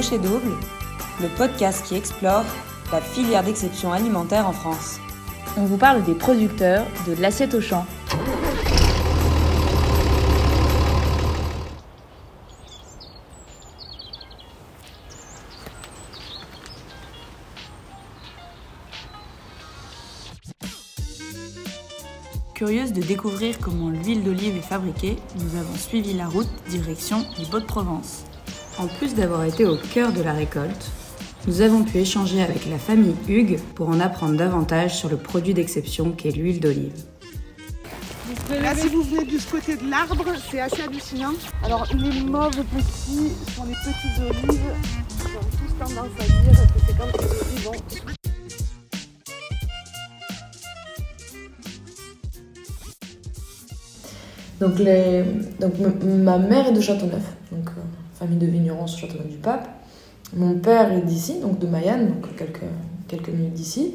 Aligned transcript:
Rocher 0.00 0.16
Double, 0.16 0.56
le 1.20 1.28
podcast 1.36 1.84
qui 1.86 1.94
explore 1.94 2.42
la 2.90 3.02
filière 3.02 3.44
d'exception 3.44 3.92
alimentaire 3.92 4.48
en 4.48 4.52
France. 4.52 4.98
On 5.58 5.66
vous 5.66 5.76
parle 5.76 6.02
des 6.04 6.14
producteurs 6.14 6.86
de 7.06 7.20
l'assiette 7.20 7.52
au 7.52 7.60
champ. 7.60 7.84
Curieuse 22.54 22.94
de 22.94 23.02
découvrir 23.02 23.58
comment 23.58 23.90
l'huile 23.90 24.24
d'olive 24.24 24.56
est 24.56 24.62
fabriquée, 24.62 25.18
nous 25.36 25.60
avons 25.60 25.76
suivi 25.76 26.14
la 26.14 26.26
route 26.26 26.48
direction 26.70 27.26
les 27.38 27.44
Baux-de-Provence. 27.44 28.29
En 28.78 28.86
plus 28.86 29.14
d'avoir 29.14 29.44
été 29.44 29.66
au 29.66 29.76
cœur 29.76 30.12
de 30.12 30.22
la 30.22 30.32
récolte, 30.32 30.90
nous 31.46 31.60
avons 31.60 31.84
pu 31.84 31.98
échanger 31.98 32.42
avec 32.42 32.66
la 32.66 32.78
famille 32.78 33.14
Hugues 33.28 33.58
pour 33.74 33.88
en 33.88 34.00
apprendre 34.00 34.36
davantage 34.36 34.96
sur 34.96 35.08
le 35.08 35.16
produit 35.16 35.54
d'exception 35.54 36.12
qu'est 36.12 36.30
l'huile 36.30 36.60
d'olive. 36.60 36.92
Là, 38.50 38.74
si 38.74 38.88
vous 38.88 39.02
venez 39.02 39.24
du 39.24 39.38
côté 39.38 39.76
de 39.76 39.88
l'arbre, 39.88 40.24
c'est 40.50 40.60
assez 40.60 40.82
hallucinant. 40.82 41.32
Alors, 41.64 41.86
les 41.94 42.20
mauves 42.20 42.50
petits 42.50 43.32
sont 43.54 43.64
les 43.64 43.74
petites 43.74 44.18
olives. 44.20 44.60
Ils 45.18 45.36
ont 45.36 45.48
tous 45.58 45.72
tendance 45.78 46.10
à 46.18 46.24
dire 46.24 46.52
que 46.52 46.80
c'est 46.86 46.96
quand 46.96 47.06
les 47.06 47.24
olives 47.24 47.64
vont 47.64 47.72
Donc, 54.60 54.78
les... 54.78 55.24
donc 55.58 55.72
ma 56.04 56.36
mère 56.36 56.66
est 56.66 56.72
de 56.72 56.80
Châteauneuf, 56.82 57.24
donc 57.50 57.70
euh, 57.70 57.80
famille 58.20 58.38
de 58.38 58.46
vignerons 58.46 58.86
sur 58.86 59.08
Châteauneuf 59.08 59.28
du 59.28 59.38
Pape. 59.38 59.66
Mon 60.36 60.54
père 60.58 60.92
est 60.92 61.00
d'ici, 61.00 61.40
donc 61.40 61.58
de 61.58 61.66
Mayenne, 61.66 62.08
donc 62.08 62.36
quelques, 62.36 62.60
quelques 63.08 63.30
minutes 63.30 63.54
d'ici. 63.54 63.94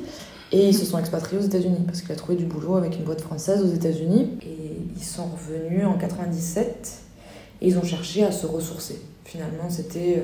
Et 0.52 0.70
ils 0.70 0.74
se 0.74 0.84
sont 0.84 0.98
expatriés 0.98 1.40
aux 1.40 1.46
États-Unis 1.46 1.78
parce 1.86 2.02
qu'il 2.02 2.12
a 2.12 2.16
trouvé 2.16 2.36
du 2.36 2.46
boulot 2.46 2.76
avec 2.76 2.98
une 2.98 3.04
boîte 3.04 3.22
française 3.22 3.62
aux 3.62 3.74
États-Unis. 3.74 4.32
Et 4.42 4.80
ils 4.96 5.04
sont 5.04 5.26
revenus 5.26 5.86
en 5.86 5.94
97 5.94 7.02
et 7.62 7.68
ils 7.68 7.78
ont 7.78 7.84
cherché 7.84 8.24
à 8.24 8.32
se 8.32 8.48
ressourcer. 8.48 9.00
Finalement, 9.26 9.70
c'était 9.70 10.24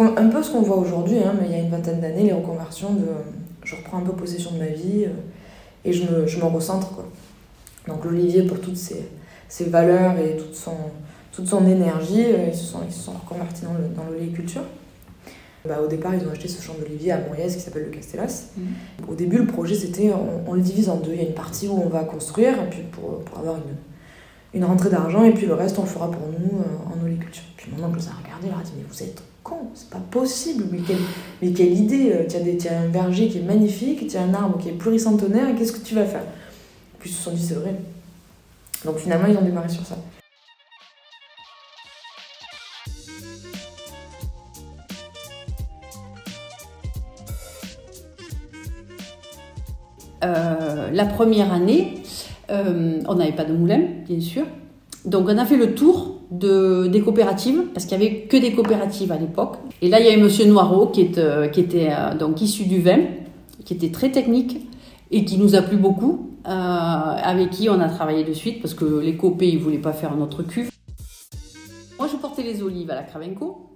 euh, 0.00 0.04
un 0.16 0.28
peu 0.28 0.42
ce 0.44 0.52
qu'on 0.52 0.62
voit 0.62 0.76
aujourd'hui, 0.78 1.18
hein, 1.18 1.34
mais 1.40 1.48
il 1.48 1.52
y 1.52 1.54
a 1.56 1.58
une 1.58 1.70
vingtaine 1.70 2.00
d'années, 2.00 2.24
les 2.24 2.32
reconversions 2.32 2.94
de 2.94 3.06
je 3.64 3.76
reprends 3.76 3.98
un 3.98 4.02
peu 4.02 4.12
possession 4.12 4.52
de 4.52 4.58
ma 4.58 4.68
vie 4.68 5.04
euh, 5.04 5.10
et 5.84 5.92
je 5.92 6.04
me, 6.04 6.26
je 6.26 6.38
me 6.38 6.44
recentre. 6.44 6.92
Quoi. 6.92 7.08
Donc 7.88 8.04
l'olivier, 8.04 8.44
pour 8.44 8.60
toutes 8.60 8.76
ces, 8.76 9.08
ses 9.48 9.64
valeurs 9.64 10.16
et 10.18 10.36
toute 10.36 10.54
son, 10.54 10.76
toute 11.32 11.46
son 11.46 11.66
énergie, 11.66 12.24
euh, 12.26 12.48
ils 12.48 12.56
se 12.56 12.64
sont, 12.64 12.80
ils 12.86 12.92
se 12.92 13.00
sont 13.00 13.12
reconvertis 13.12 13.62
dans 13.62 14.04
l'oléiculture. 14.10 14.62
Bah, 15.66 15.78
au 15.84 15.88
départ, 15.88 16.14
ils 16.14 16.26
ont 16.26 16.30
acheté 16.30 16.48
ce 16.48 16.62
champ 16.62 16.74
d'olivier 16.80 17.12
à 17.12 17.20
Moriès 17.20 17.54
qui 17.54 17.60
s'appelle 17.60 17.84
le 17.84 17.90
Castellas. 17.90 18.46
Mhm. 18.56 18.64
Au 19.08 19.14
début, 19.14 19.38
le 19.38 19.46
projet, 19.46 19.74
c'était 19.74 20.10
on, 20.46 20.54
le 20.54 20.62
divise 20.62 20.88
en 20.88 20.96
deux. 20.96 21.12
Il 21.12 21.18
y 21.18 21.24
a 21.24 21.28
une 21.28 21.34
partie 21.34 21.68
où 21.68 21.74
on 21.74 21.88
va 21.88 22.04
construire 22.04 22.54
puis 22.70 22.82
pour, 22.90 23.20
pour 23.20 23.38
avoir 23.38 23.56
une, 23.56 24.58
une 24.58 24.64
rentrée 24.64 24.88
d'argent, 24.88 25.22
et 25.22 25.32
puis 25.32 25.46
le 25.46 25.54
reste, 25.54 25.78
on 25.78 25.82
le 25.82 25.88
fera 25.88 26.10
pour 26.10 26.28
nous 26.28 26.60
euh, 26.60 26.62
en 26.94 27.04
oléiculture. 27.04 27.44
Puis 27.56 27.70
mon 27.76 27.84
oncle 27.84 27.98
les 27.98 28.08
a 28.08 28.12
regardés, 28.12 28.46
il 28.46 28.50
leur 28.50 28.60
a 28.60 28.62
dit 28.62 28.72
Mais 28.78 28.84
vous 28.88 29.02
êtes 29.02 29.22
con, 29.42 29.68
c'est 29.74 29.90
pas 29.90 30.00
possible, 30.10 30.64
mais 30.72 30.78
quelle, 30.78 30.96
mais 31.42 31.52
quelle 31.52 31.74
idée 31.74 32.26
Tu 32.28 32.68
as, 32.68 32.78
un 32.78 32.88
verger 32.88 33.28
qui 33.28 33.38
est 33.38 33.42
magnifique, 33.42 34.08
tu 34.08 34.16
as 34.16 34.22
un 34.22 34.32
arbre 34.32 34.58
qui 34.58 34.70
est 34.70 34.72
pluricentenaire, 34.72 35.54
qu'est-ce 35.56 35.72
que 35.72 35.84
tu 35.84 35.94
vas 35.94 36.06
faire? 36.06 36.24
Puis 36.98 37.10
ils 37.10 37.12
se 37.12 37.22
sont 37.22 37.32
dit 37.32 37.42
C'est 37.42 37.54
vrai, 37.54 37.74
donc 38.86 38.96
finalement, 38.96 39.26
ils 39.28 39.36
ont 39.36 39.42
démarré 39.42 39.68
sur 39.68 39.84
ça. 39.84 39.96
Euh, 50.24 50.90
la 50.92 51.06
première 51.06 51.52
année, 51.52 51.94
euh, 52.50 53.00
on 53.08 53.14
n'avait 53.14 53.32
pas 53.32 53.44
de 53.44 53.52
moulin, 53.52 53.80
bien 54.06 54.20
sûr. 54.20 54.44
Donc 55.04 55.28
on 55.28 55.38
a 55.38 55.46
fait 55.46 55.56
le 55.56 55.74
tour 55.74 56.20
de, 56.30 56.86
des 56.88 57.00
coopératives, 57.00 57.62
parce 57.72 57.86
qu'il 57.86 57.98
n'y 57.98 58.06
avait 58.06 58.20
que 58.22 58.36
des 58.36 58.52
coopératives 58.52 59.12
à 59.12 59.16
l'époque. 59.16 59.56
Et 59.80 59.88
là, 59.88 60.00
il 60.00 60.06
y 60.06 60.08
avait 60.10 60.20
Monsieur 60.20 60.46
Noireau, 60.46 60.86
qui, 60.88 61.10
euh, 61.16 61.50
était 61.50 61.90
donc 62.18 62.40
issu 62.42 62.64
du 62.64 62.80
vin, 62.80 62.98
qui 63.64 63.74
était 63.74 63.90
très 63.90 64.10
technique 64.10 64.68
et 65.10 65.24
qui 65.24 65.38
nous 65.38 65.54
a 65.54 65.62
plu 65.62 65.76
beaucoup. 65.76 66.26
Avec 66.42 67.50
qui 67.50 67.68
on 67.68 67.78
a 67.80 67.88
travaillé 67.88 68.24
de 68.24 68.32
suite 68.32 68.62
parce 68.62 68.72
que 68.74 68.84
les 68.84 69.16
copés, 69.16 69.50
ils 69.50 69.58
voulaient 69.58 69.78
pas 69.78 69.92
faire 69.92 70.16
notre 70.16 70.42
cuve. 70.42 70.70
Moi, 71.98 72.08
je 72.10 72.16
portais 72.16 72.42
les 72.42 72.62
olives 72.62 72.90
à 72.90 72.94
la 72.94 73.02
Cravenco. 73.02 73.69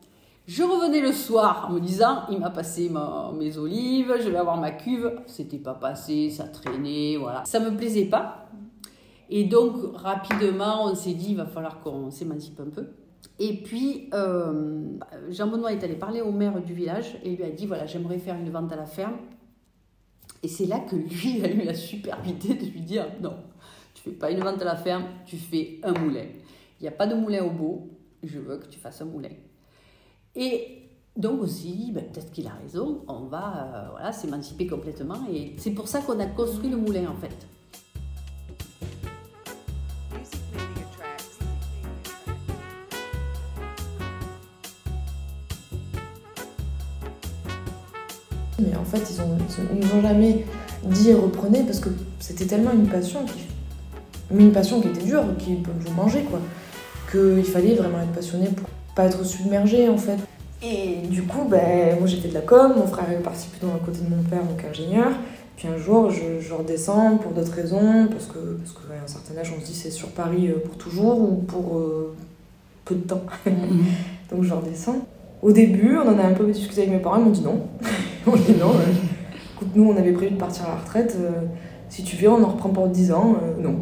Je 0.46 0.62
revenais 0.62 1.00
le 1.00 1.12
soir 1.12 1.68
en 1.68 1.72
me 1.72 1.80
disant, 1.80 2.24
il 2.30 2.38
m'a 2.38 2.50
passé 2.50 2.90
mes 3.38 3.56
olives, 3.56 4.14
je 4.20 4.28
vais 4.28 4.36
avoir 4.36 4.58
ma 4.58 4.72
cuve. 4.72 5.10
C'était 5.26 5.58
pas 5.58 5.74
passé, 5.74 6.30
ça 6.30 6.44
traînait, 6.44 7.16
voilà. 7.16 7.44
Ça 7.46 7.60
me 7.60 7.74
plaisait 7.74 8.04
pas. 8.04 8.46
Et 9.30 9.44
donc, 9.44 9.76
rapidement, 9.94 10.84
on 10.84 10.94
s'est 10.94 11.14
dit, 11.14 11.30
il 11.30 11.36
va 11.36 11.46
falloir 11.46 11.80
qu'on 11.80 12.10
s'émancipe 12.10 12.60
un 12.60 12.68
peu. 12.68 12.88
Et 13.38 13.62
puis, 13.62 14.10
euh, 14.12 14.98
Jean 15.30 15.46
Benoît 15.46 15.72
est 15.72 15.82
allé 15.82 15.94
parler 15.94 16.20
au 16.20 16.30
maire 16.30 16.60
du 16.62 16.74
village 16.74 17.16
et 17.24 17.34
lui 17.34 17.42
a 17.42 17.50
dit, 17.50 17.66
voilà, 17.66 17.86
j'aimerais 17.86 18.18
faire 18.18 18.36
une 18.36 18.50
vente 18.50 18.70
à 18.70 18.76
la 18.76 18.84
ferme. 18.84 19.16
Et 20.42 20.48
c'est 20.48 20.66
là 20.66 20.80
que 20.80 20.94
lui, 20.94 21.42
a 21.42 21.50
eu 21.50 21.62
la 21.62 21.72
super 21.72 22.18
idée 22.28 22.52
de 22.54 22.66
lui 22.66 22.82
dire 22.82 23.06
non, 23.22 23.34
tu 23.94 24.02
fais 24.02 24.10
pas 24.10 24.30
une 24.30 24.40
vente 24.40 24.60
à 24.60 24.64
la 24.66 24.76
ferme, 24.76 25.04
tu 25.24 25.38
fais 25.38 25.80
un 25.82 25.92
moulin. 25.92 26.26
Il 26.78 26.82
n'y 26.82 26.88
a 26.88 26.92
pas 26.92 27.06
de 27.06 27.14
moulin 27.14 27.42
au 27.44 27.50
beau, 27.50 27.88
je 28.22 28.38
veux 28.38 28.58
que 28.58 28.66
tu 28.66 28.78
fasses 28.78 29.00
un 29.00 29.06
moulin. 29.06 29.30
Et 30.36 30.82
donc 31.16 31.42
aussi, 31.42 31.92
ben, 31.92 32.02
peut-être 32.04 32.32
qu'il 32.32 32.46
a 32.48 32.54
raison, 32.60 33.02
on 33.06 33.26
va 33.26 33.96
euh, 34.02 34.12
s'émanciper 34.12 34.66
complètement. 34.66 35.18
Et 35.32 35.54
c'est 35.58 35.70
pour 35.70 35.86
ça 35.86 36.00
qu'on 36.00 36.18
a 36.18 36.26
construit 36.26 36.70
le 36.70 36.76
moulin 36.76 37.08
en 37.08 37.20
fait. 37.20 37.46
Mais 48.58 48.74
en 48.76 48.84
fait, 48.84 49.02
ils, 49.10 49.20
ont, 49.20 49.38
nous 49.74 49.94
ont 49.94 50.02
jamais 50.02 50.44
dit 50.84 51.12
reprenez 51.12 51.62
parce 51.62 51.78
que 51.78 51.90
c'était 52.18 52.46
tellement 52.46 52.72
une 52.72 52.88
passion, 52.88 53.24
mais 54.32 54.42
une 54.44 54.52
passion 54.52 54.80
qui 54.80 54.88
était 54.88 55.04
dure, 55.04 55.24
qui 55.38 55.54
peut 55.56 55.70
vous 55.78 55.92
manger 55.92 56.22
quoi, 56.24 56.40
qu'il 57.10 57.44
fallait 57.44 57.74
vraiment 57.74 58.00
être 58.00 58.12
passionné 58.12 58.48
pour 58.48 58.68
pas 58.94 59.06
être 59.06 59.24
submergé 59.24 59.88
en 59.88 59.98
fait. 59.98 60.18
Et 60.62 61.06
du 61.08 61.22
coup, 61.22 61.46
ben, 61.48 61.98
moi 61.98 62.06
j'étais 62.06 62.28
de 62.28 62.34
la 62.34 62.40
com, 62.40 62.72
mon 62.76 62.86
frère 62.86 63.10
est 63.10 63.22
parti 63.22 63.48
plutôt 63.48 63.66
le 63.66 63.84
côté 63.84 63.98
de 64.00 64.14
mon 64.14 64.22
père, 64.22 64.42
donc 64.42 64.64
ingénieur. 64.64 65.12
Puis 65.56 65.68
un 65.68 65.76
jour, 65.76 66.10
je, 66.10 66.52
redescends 66.52 67.16
pour 67.18 67.32
d'autres 67.32 67.52
raisons, 67.52 68.08
parce 68.10 68.26
que, 68.26 68.58
parce 68.58 68.72
qu'à 68.72 69.04
un 69.04 69.06
certain 69.06 69.38
âge, 69.38 69.52
on 69.56 69.60
se 69.60 69.66
dit 69.66 69.74
c'est 69.74 69.90
sur 69.90 70.08
Paris 70.08 70.48
euh, 70.48 70.58
pour 70.64 70.76
toujours 70.76 71.20
ou 71.20 71.34
pour 71.46 71.78
euh, 71.78 72.14
peu 72.84 72.94
de 72.94 73.02
temps. 73.02 73.22
Mhm. 73.46 73.84
donc 74.30 74.42
je 74.42 74.54
redescends. 74.54 75.06
Au 75.42 75.52
début, 75.52 75.96
on 75.98 76.08
en 76.08 76.18
a 76.18 76.24
un 76.24 76.32
peu 76.32 76.46
discuté 76.50 76.82
avec 76.82 76.94
mes 76.94 76.98
parents, 76.98 77.18
ils 77.18 77.24
m'ont 77.24 77.30
dit 77.30 77.42
non. 77.42 77.60
on 78.26 78.36
dit 78.36 78.54
non. 78.58 78.72
Écoute, 79.54 79.68
nous, 79.74 79.84
on 79.84 79.96
avait 79.96 80.12
prévu 80.12 80.34
de 80.34 80.40
partir 80.40 80.64
à 80.64 80.68
la 80.70 80.76
retraite. 80.76 81.16
Euh, 81.20 81.42
si 81.90 82.02
tu 82.02 82.16
veux, 82.16 82.30
on 82.30 82.42
en 82.42 82.48
reprend 82.48 82.70
pour 82.70 82.88
10 82.88 83.12
ans. 83.12 83.36
Non. 83.60 83.76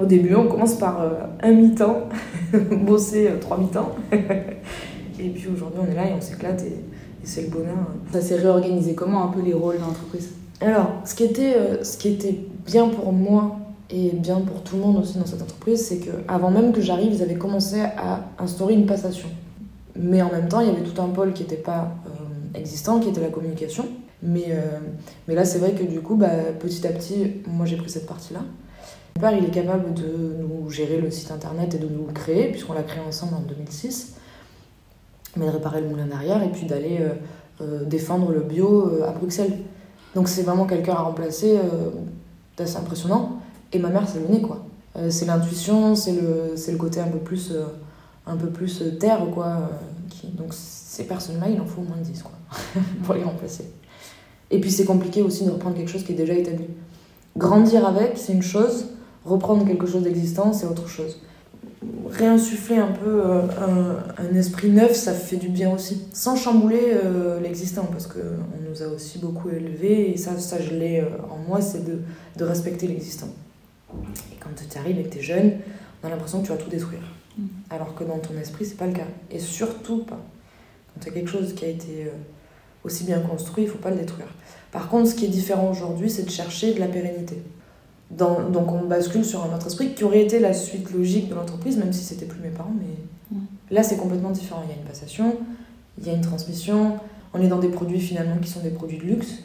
Au 0.00 0.06
début, 0.06 0.34
on 0.34 0.46
commence 0.46 0.74
par 0.74 1.02
euh, 1.02 1.10
un 1.42 1.52
mi-temps, 1.52 2.08
bosser 2.84 3.30
trois 3.40 3.58
mi-temps. 3.58 3.90
et 4.12 5.28
puis 5.28 5.48
aujourd'hui, 5.54 5.80
on 5.86 5.90
est 5.90 5.94
là 5.94 6.08
et 6.08 6.12
on 6.16 6.20
s'éclate 6.20 6.62
et, 6.62 6.76
c'est 7.24 7.42
le 7.42 7.50
bonheur. 7.50 7.76
Ça 8.12 8.20
s'est 8.20 8.36
réorganisé 8.36 8.94
comment 8.94 9.24
un 9.24 9.28
peu 9.28 9.40
les 9.42 9.54
rôles 9.54 9.78
dans 9.78 9.86
l'entreprise 9.86 10.30
Alors, 10.60 10.90
ce 11.04 11.14
qui, 11.14 11.22
était, 11.22 11.54
ce 11.84 11.96
qui 11.96 12.08
était 12.08 12.36
bien 12.66 12.88
pour 12.88 13.12
moi 13.12 13.58
et 13.90 14.10
bien 14.10 14.40
pour 14.40 14.62
tout 14.62 14.74
le 14.74 14.82
monde 14.82 14.96
aussi 14.96 15.18
dans 15.18 15.26
cette 15.26 15.42
entreprise, 15.42 15.86
c'est 15.86 15.98
qu'avant 15.98 16.50
même 16.50 16.72
que 16.72 16.80
j'arrive, 16.80 17.12
ils 17.12 17.22
avaient 17.22 17.36
commencé 17.36 17.80
à 17.80 18.24
instaurer 18.40 18.74
une 18.74 18.86
passation. 18.86 19.28
Mais 19.96 20.22
en 20.22 20.30
même 20.30 20.48
temps, 20.48 20.60
il 20.60 20.68
y 20.68 20.70
avait 20.70 20.82
tout 20.82 21.00
un 21.00 21.08
pôle 21.08 21.32
qui 21.32 21.42
n'était 21.42 21.56
pas 21.56 21.92
euh, 22.06 22.58
existant, 22.58 22.98
qui 22.98 23.10
était 23.10 23.20
la 23.20 23.28
communication. 23.28 23.86
Mais, 24.22 24.46
euh, 24.50 24.78
mais 25.28 25.34
là, 25.34 25.44
c'est 25.44 25.58
vrai 25.58 25.72
que 25.72 25.84
du 25.84 26.00
coup, 26.00 26.14
bah, 26.14 26.28
petit 26.58 26.86
à 26.86 26.90
petit, 26.90 27.42
moi 27.46 27.66
j'ai 27.66 27.76
pris 27.76 27.90
cette 27.90 28.06
partie-là. 28.06 28.40
Père, 29.14 29.36
il 29.36 29.44
est 29.44 29.50
capable 29.50 29.94
de 29.94 30.36
nous 30.40 30.70
gérer 30.70 31.00
le 31.00 31.10
site 31.10 31.30
internet 31.30 31.74
et 31.74 31.78
de 31.78 31.88
nous 31.88 32.06
le 32.06 32.12
créer, 32.12 32.50
puisqu'on 32.50 32.72
l'a 32.72 32.82
créé 32.82 33.02
ensemble 33.06 33.34
en 33.34 33.40
2006. 33.40 34.14
Mais 35.36 35.46
de 35.46 35.50
réparer 35.50 35.80
le 35.80 35.88
moulin 35.88 36.06
derrière 36.06 36.42
et 36.42 36.50
puis 36.50 36.66
d'aller 36.66 37.00
euh, 37.60 37.84
défendre 37.84 38.32
le 38.32 38.40
bio 38.40 39.02
à 39.06 39.12
Bruxelles. 39.12 39.58
Donc 40.14 40.28
c'est 40.28 40.42
vraiment 40.42 40.66
quelqu'un 40.66 40.92
à 40.94 41.02
remplacer 41.02 41.58
d'assez 42.56 42.76
impressionnant. 42.76 43.40
Et 43.72 43.78
ma 43.78 43.88
mère, 43.88 44.06
c'est 44.06 44.20
le 44.20 44.28
nez, 44.28 44.42
quoi. 44.42 44.66
c'est 45.08 45.24
l'intuition, 45.24 45.94
c'est 45.94 46.12
le, 46.12 46.54
le 46.54 46.76
côté 46.76 47.00
un 47.00 47.08
peu 47.08 47.18
plus 47.18 47.52
un 48.26 48.36
peu 48.36 48.48
plus 48.48 48.82
euh, 48.82 48.90
terre, 48.92 49.26
quoi. 49.32 49.46
Euh. 49.46 50.28
Donc 50.34 50.54
ces 50.54 51.04
personnes-là, 51.04 51.48
il 51.48 51.60
en 51.60 51.66
faut 51.66 51.80
au 51.80 51.84
moins 51.84 51.96
10, 51.96 52.22
quoi, 52.22 52.32
pour 53.04 53.14
les 53.14 53.24
remplacer. 53.24 53.64
Et 54.50 54.60
puis 54.60 54.70
c'est 54.70 54.84
compliqué 54.84 55.22
aussi 55.22 55.44
de 55.44 55.50
reprendre 55.50 55.76
quelque 55.76 55.90
chose 55.90 56.04
qui 56.04 56.12
est 56.12 56.16
déjà 56.16 56.34
établi. 56.34 56.66
Grandir 57.36 57.86
avec, 57.86 58.18
c'est 58.18 58.32
une 58.32 58.42
chose, 58.42 58.86
reprendre 59.24 59.66
quelque 59.66 59.86
chose 59.86 60.02
d'existant, 60.02 60.52
c'est 60.52 60.66
autre 60.66 60.88
chose. 60.88 61.18
réinsuffler 62.10 62.78
un 62.78 62.92
peu 62.92 63.22
euh, 63.24 63.42
un, 63.60 64.24
un, 64.24 64.34
esprit 64.34 64.70
neuf, 64.70 64.94
ça 64.94 65.12
fait 65.12 65.36
du 65.36 65.48
bien 65.48 65.72
aussi. 65.72 66.04
Sans 66.12 66.36
chambouler 66.36 66.94
euh, 67.04 67.40
l'existant, 67.40 67.84
parce 67.84 68.06
qu'on 68.06 68.20
nous 68.68 68.82
a 68.82 68.86
aussi 68.86 69.18
beaucoup 69.18 69.48
élevés, 69.50 70.10
et 70.10 70.16
ça, 70.16 70.38
ça 70.38 70.60
je 70.60 70.70
l'ai 70.74 71.00
euh, 71.00 71.08
en 71.30 71.38
moi, 71.48 71.60
c'est 71.60 71.84
de, 71.84 72.00
de, 72.36 72.44
respecter 72.44 72.86
l'existant. 72.86 73.28
Et 74.32 74.36
quand 74.40 74.50
tu 74.54 74.78
arrives 74.78 74.98
et 74.98 75.04
que 75.04 75.12
tu 75.12 75.18
es 75.18 75.22
jeune, 75.22 75.52
on 76.02 76.06
a 76.06 76.10
l'impression 76.10 76.40
que 76.40 76.46
tu 76.46 76.52
vas 76.52 76.58
tout 76.58 76.70
détruire. 76.70 77.02
Mm. 77.38 77.42
Alors 77.70 77.94
que 77.94 78.04
dans 78.04 78.18
ton 78.18 78.36
esprit, 78.40 78.64
c'est 78.64 78.76
pas 78.76 78.86
le 78.86 78.94
cas. 78.94 79.08
Et 79.30 79.38
surtout 79.38 80.04
pas. 80.04 80.20
Quand 80.94 81.00
tu 81.00 81.08
as 81.08 81.12
quelque 81.12 81.30
chose 81.30 81.54
qui 81.54 81.64
a 81.64 81.68
été 81.68 82.10
aussi 82.84 83.04
bien 83.04 83.20
construit, 83.20 83.64
il 83.64 83.70
faut 83.70 83.78
pas 83.78 83.90
le 83.90 83.96
détruire. 83.96 84.28
Par 84.72 84.88
contre, 84.88 85.08
ce 85.08 85.14
qui 85.14 85.24
est 85.24 85.28
différent 85.28 85.70
aujourd'hui, 85.70 86.10
c'est 86.10 86.24
de 86.24 86.30
chercher 86.30 86.74
de 86.74 86.80
la 86.80 86.88
pérennité 86.88 87.42
donc 88.16 88.72
on 88.72 88.86
bascule 88.86 89.24
sur 89.24 89.42
un 89.42 89.54
autre 89.54 89.66
esprit 89.66 89.94
qui 89.94 90.04
aurait 90.04 90.22
été 90.22 90.38
la 90.38 90.52
suite 90.52 90.92
logique 90.92 91.28
de 91.28 91.34
l'entreprise, 91.34 91.76
même 91.78 91.92
si 91.92 92.04
c'était 92.04 92.26
plus 92.26 92.40
mes 92.40 92.50
parents. 92.50 92.74
Mais 92.78 93.38
là, 93.70 93.82
c'est 93.82 93.96
complètement 93.96 94.30
différent. 94.30 94.62
Il 94.64 94.70
y 94.70 94.74
a 94.74 94.76
une 94.76 94.86
passation, 94.86 95.36
il 95.98 96.06
y 96.06 96.10
a 96.10 96.12
une 96.12 96.20
transmission. 96.20 96.98
On 97.32 97.40
est 97.40 97.48
dans 97.48 97.58
des 97.58 97.68
produits 97.68 98.00
finalement 98.00 98.36
qui 98.36 98.50
sont 98.50 98.60
des 98.60 98.70
produits 98.70 98.98
de 98.98 99.04
luxe. 99.04 99.44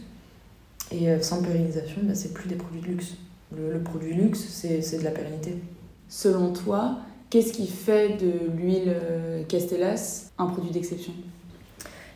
Et 0.92 1.10
euh, 1.10 1.22
sans 1.22 1.42
pérennisation, 1.42 2.02
bah, 2.04 2.14
c'est 2.16 2.34
plus 2.34 2.50
des 2.50 2.56
produits 2.56 2.82
de 2.82 2.88
luxe. 2.88 3.14
Le, 3.56 3.80
produit 3.80 4.14
luxe, 4.14 4.40
c'est 4.40 5.00
de 5.00 5.04
la 5.04 5.12
pérennité. 5.12 5.58
Selon 6.10 6.52
toi, 6.52 6.98
qu'est-ce 7.30 7.54
qui 7.54 7.68
fait 7.68 8.18
de 8.18 8.32
l'huile 8.58 8.94
euh, 9.02 9.44
Castellas 9.48 10.32
un 10.38 10.48
produit 10.48 10.72
d'exception? 10.72 11.14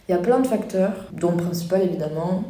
Il 0.07 0.11
y 0.11 0.15
a 0.15 0.17
plein 0.17 0.39
de 0.39 0.47
facteurs, 0.47 1.07
dont 1.13 1.31
le 1.31 1.37
principal 1.37 1.83
évidemment 1.83 2.43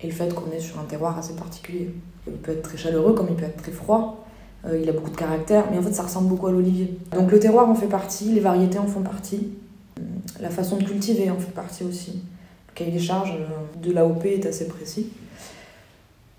est 0.00 0.06
le 0.06 0.12
fait 0.12 0.34
qu'on 0.34 0.50
est 0.52 0.60
sur 0.60 0.78
un 0.78 0.84
terroir 0.84 1.18
assez 1.18 1.34
particulier. 1.34 1.90
Il 2.26 2.34
peut 2.34 2.52
être 2.52 2.62
très 2.62 2.76
chaleureux 2.76 3.14
comme 3.14 3.28
il 3.30 3.36
peut 3.36 3.44
être 3.44 3.62
très 3.62 3.72
froid. 3.72 4.26
Euh, 4.66 4.78
il 4.80 4.88
a 4.88 4.92
beaucoup 4.92 5.10
de 5.10 5.16
caractère, 5.16 5.70
mais 5.70 5.78
en 5.78 5.82
fait 5.82 5.92
ça 5.92 6.02
ressemble 6.02 6.28
beaucoup 6.28 6.46
à 6.46 6.52
l'olivier. 6.52 6.98
Donc 7.12 7.30
le 7.30 7.38
terroir 7.38 7.68
en 7.68 7.74
fait 7.74 7.86
partie, 7.86 8.32
les 8.32 8.40
variétés 8.40 8.78
en 8.78 8.86
font 8.86 9.02
partie, 9.02 9.50
euh, 9.98 10.02
la 10.40 10.50
façon 10.50 10.76
de 10.76 10.84
cultiver 10.84 11.30
en 11.30 11.38
fait 11.38 11.52
partie 11.52 11.84
aussi. 11.84 12.22
Le 12.68 12.74
cahier 12.74 12.92
des 12.92 12.98
charges 12.98 13.34
euh, 13.34 13.86
de 13.86 13.92
l'AOP 13.92 14.24
est 14.26 14.46
assez 14.46 14.66
précis. 14.66 15.08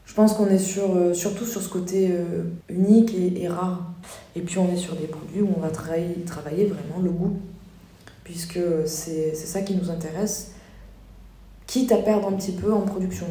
Je 0.06 0.14
pense 0.14 0.34
qu'on 0.34 0.48
est 0.48 0.58
sur, 0.58 0.90
surtout 1.14 1.46
sur 1.46 1.62
ce 1.62 1.70
côté 1.70 2.12
unique 2.70 3.14
et, 3.14 3.48
rare. 3.48 3.92
Et 4.36 4.42
puis 4.42 4.58
on 4.58 4.68
est 4.74 4.78
sur 4.78 4.96
des 4.96 5.06
produits 5.06 5.42
où 5.42 5.50
on 5.56 5.60
va 5.60 5.70
travailler 5.70 6.66
vraiment 6.66 7.04
le 7.04 7.12
goût, 7.12 7.38
puisque 8.24 8.58
c'est 8.86 9.36
ça 9.36 9.62
qui 9.62 9.76
nous 9.76 9.92
intéresse, 9.92 10.54
quitte 11.68 11.92
à 11.92 11.98
perdre 11.98 12.30
un 12.30 12.32
petit 12.32 12.54
peu 12.54 12.74
en 12.74 12.82
production 12.82 13.28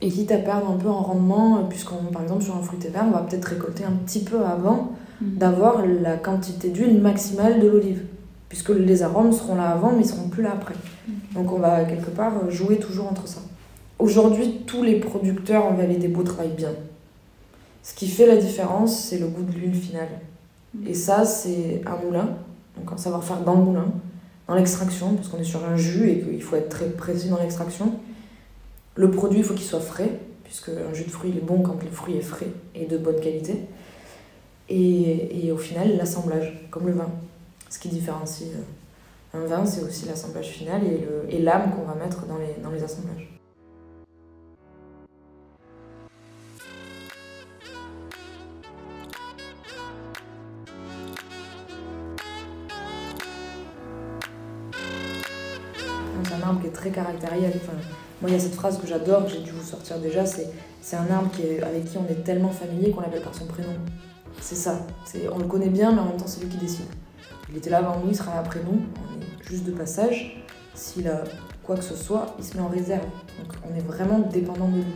et 0.00 0.10
quitte 0.10 0.30
à 0.30 0.38
perdre 0.38 0.70
un 0.70 0.76
peu 0.76 0.88
en 0.88 1.02
rendement, 1.02 1.58
euh, 1.58 1.62
puisqu'on, 1.68 2.12
par 2.12 2.22
exemple, 2.22 2.44
sur 2.44 2.56
un 2.56 2.62
fruit 2.62 2.78
vert, 2.78 3.04
on 3.06 3.10
va 3.10 3.22
peut-être 3.22 3.46
récolter 3.46 3.84
un 3.84 3.92
petit 3.92 4.20
peu 4.20 4.44
avant 4.44 4.92
mm. 5.20 5.38
d'avoir 5.38 5.84
la 5.84 6.16
quantité 6.16 6.68
d'huile 6.68 7.00
maximale 7.00 7.60
de 7.60 7.66
l'olive, 7.66 8.04
puisque 8.48 8.70
les 8.70 9.02
arômes 9.02 9.32
seront 9.32 9.56
là 9.56 9.70
avant, 9.70 9.92
mais 9.92 10.02
ils 10.02 10.08
seront 10.08 10.28
plus 10.28 10.42
là 10.42 10.52
après. 10.52 10.74
Mm. 10.74 11.12
Donc 11.34 11.52
on 11.52 11.58
va 11.58 11.84
quelque 11.84 12.10
part 12.10 12.48
jouer 12.50 12.78
toujours 12.78 13.08
entre 13.08 13.26
ça. 13.26 13.40
Aujourd'hui, 13.98 14.62
tous 14.66 14.84
les 14.84 15.00
producteurs 15.00 15.66
en 15.66 15.74
vallée 15.74 15.96
des 15.96 16.08
Beaux 16.08 16.22
travaillent 16.22 16.54
bien. 16.54 16.70
Ce 17.82 17.94
qui 17.94 18.06
fait 18.06 18.26
la 18.26 18.36
différence, 18.36 18.96
c'est 18.96 19.18
le 19.18 19.26
goût 19.26 19.42
de 19.42 19.52
l'huile 19.52 19.74
finale. 19.74 20.08
Mm. 20.74 20.86
Et 20.86 20.94
ça, 20.94 21.24
c'est 21.24 21.82
un 21.84 21.96
moulin, 22.04 22.28
donc 22.76 22.92
un 22.92 22.96
savoir-faire 22.96 23.40
dans 23.40 23.54
le 23.54 23.64
moulin, 23.64 23.86
dans 24.46 24.54
l'extraction, 24.54 25.14
parce 25.16 25.26
qu'on 25.26 25.38
est 25.38 25.44
sur 25.44 25.64
un 25.64 25.76
jus 25.76 26.08
et 26.08 26.20
qu'il 26.20 26.42
faut 26.42 26.54
être 26.54 26.68
très 26.68 26.86
précis 26.86 27.30
dans 27.30 27.40
l'extraction 27.40 27.94
le 28.98 29.12
produit, 29.12 29.38
il 29.38 29.44
faut 29.44 29.54
qu'il 29.54 29.64
soit 29.64 29.78
frais, 29.78 30.10
puisque 30.42 30.70
un 30.70 30.92
jus 30.92 31.04
de 31.04 31.10
fruits 31.10 31.30
il 31.30 31.38
est 31.38 31.46
bon 31.46 31.62
quand 31.62 31.80
le 31.80 31.88
fruit 31.88 32.16
est 32.16 32.20
frais 32.20 32.48
et 32.74 32.84
de 32.84 32.98
bonne 32.98 33.20
qualité. 33.20 33.60
Et, 34.68 35.50
au 35.52 35.56
final, 35.56 35.96
l'assemblage, 35.96 36.68
comme 36.72 36.86
le 36.88 36.92
vin. 36.92 37.08
Ce 37.70 37.78
qui 37.78 37.88
différencie 37.88 38.48
euh, 39.34 39.44
un 39.44 39.46
vin, 39.46 39.64
c'est 39.64 39.82
aussi 39.82 40.06
l'assemblage 40.06 40.48
final 40.48 40.82
et 41.28 41.38
l'âme 41.38 41.70
qu'on 41.74 41.84
va 41.84 41.94
mettre 41.94 42.26
dans 42.26 42.38
les, 42.38 42.60
dans 42.60 42.70
les 42.70 42.82
assemblages. 42.82 43.28
C'est 56.24 56.34
un 56.34 56.42
arbre 56.42 56.60
qui 56.60 56.66
est 56.66 56.72
très 56.72 56.90
caractériel. 56.90 57.52
Moi, 58.20 58.30
il 58.30 58.32
y 58.32 58.36
a 58.36 58.40
cette 58.40 58.54
phrase 58.54 58.80
que 58.80 58.86
j'adore, 58.86 59.26
que 59.26 59.30
j'ai 59.30 59.40
dû 59.40 59.52
vous 59.52 59.62
sortir 59.64 59.98
déjà, 60.00 60.26
c'est 60.26 60.96
un 60.96 61.10
arbre 61.12 61.30
avec 61.62 61.84
qui 61.84 61.98
on 61.98 62.06
est 62.08 62.24
tellement 62.24 62.50
familier 62.50 62.90
qu'on 62.90 63.00
l'appelle 63.00 63.22
par 63.22 63.34
son 63.34 63.46
prénom. 63.46 63.74
C'est 64.40 64.56
ça. 64.56 64.86
On 65.32 65.38
le 65.38 65.44
connaît 65.44 65.68
bien, 65.68 65.92
mais 65.92 66.00
en 66.00 66.06
même 66.06 66.16
temps, 66.16 66.26
c'est 66.26 66.40
lui 66.40 66.48
qui 66.48 66.56
décide. 66.56 66.86
Il 67.50 67.56
était 67.56 67.70
là 67.70 67.78
avant 67.78 68.00
nous, 68.00 68.08
il 68.08 68.16
sera 68.16 68.32
après 68.38 68.60
nous. 68.64 68.80
On 68.96 69.20
est 69.20 69.48
juste 69.48 69.64
de 69.64 69.72
passage. 69.72 70.44
S'il 70.74 71.08
a 71.08 71.22
quoi 71.62 71.76
que 71.76 71.84
ce 71.84 71.94
soit, 71.94 72.34
il 72.38 72.44
se 72.44 72.56
met 72.56 72.62
en 72.62 72.68
réserve. 72.68 73.04
Donc, 73.38 73.52
on 73.70 73.76
est 73.76 73.82
vraiment 73.82 74.18
dépendant 74.18 74.68
de 74.68 74.76
lui. 74.76 74.94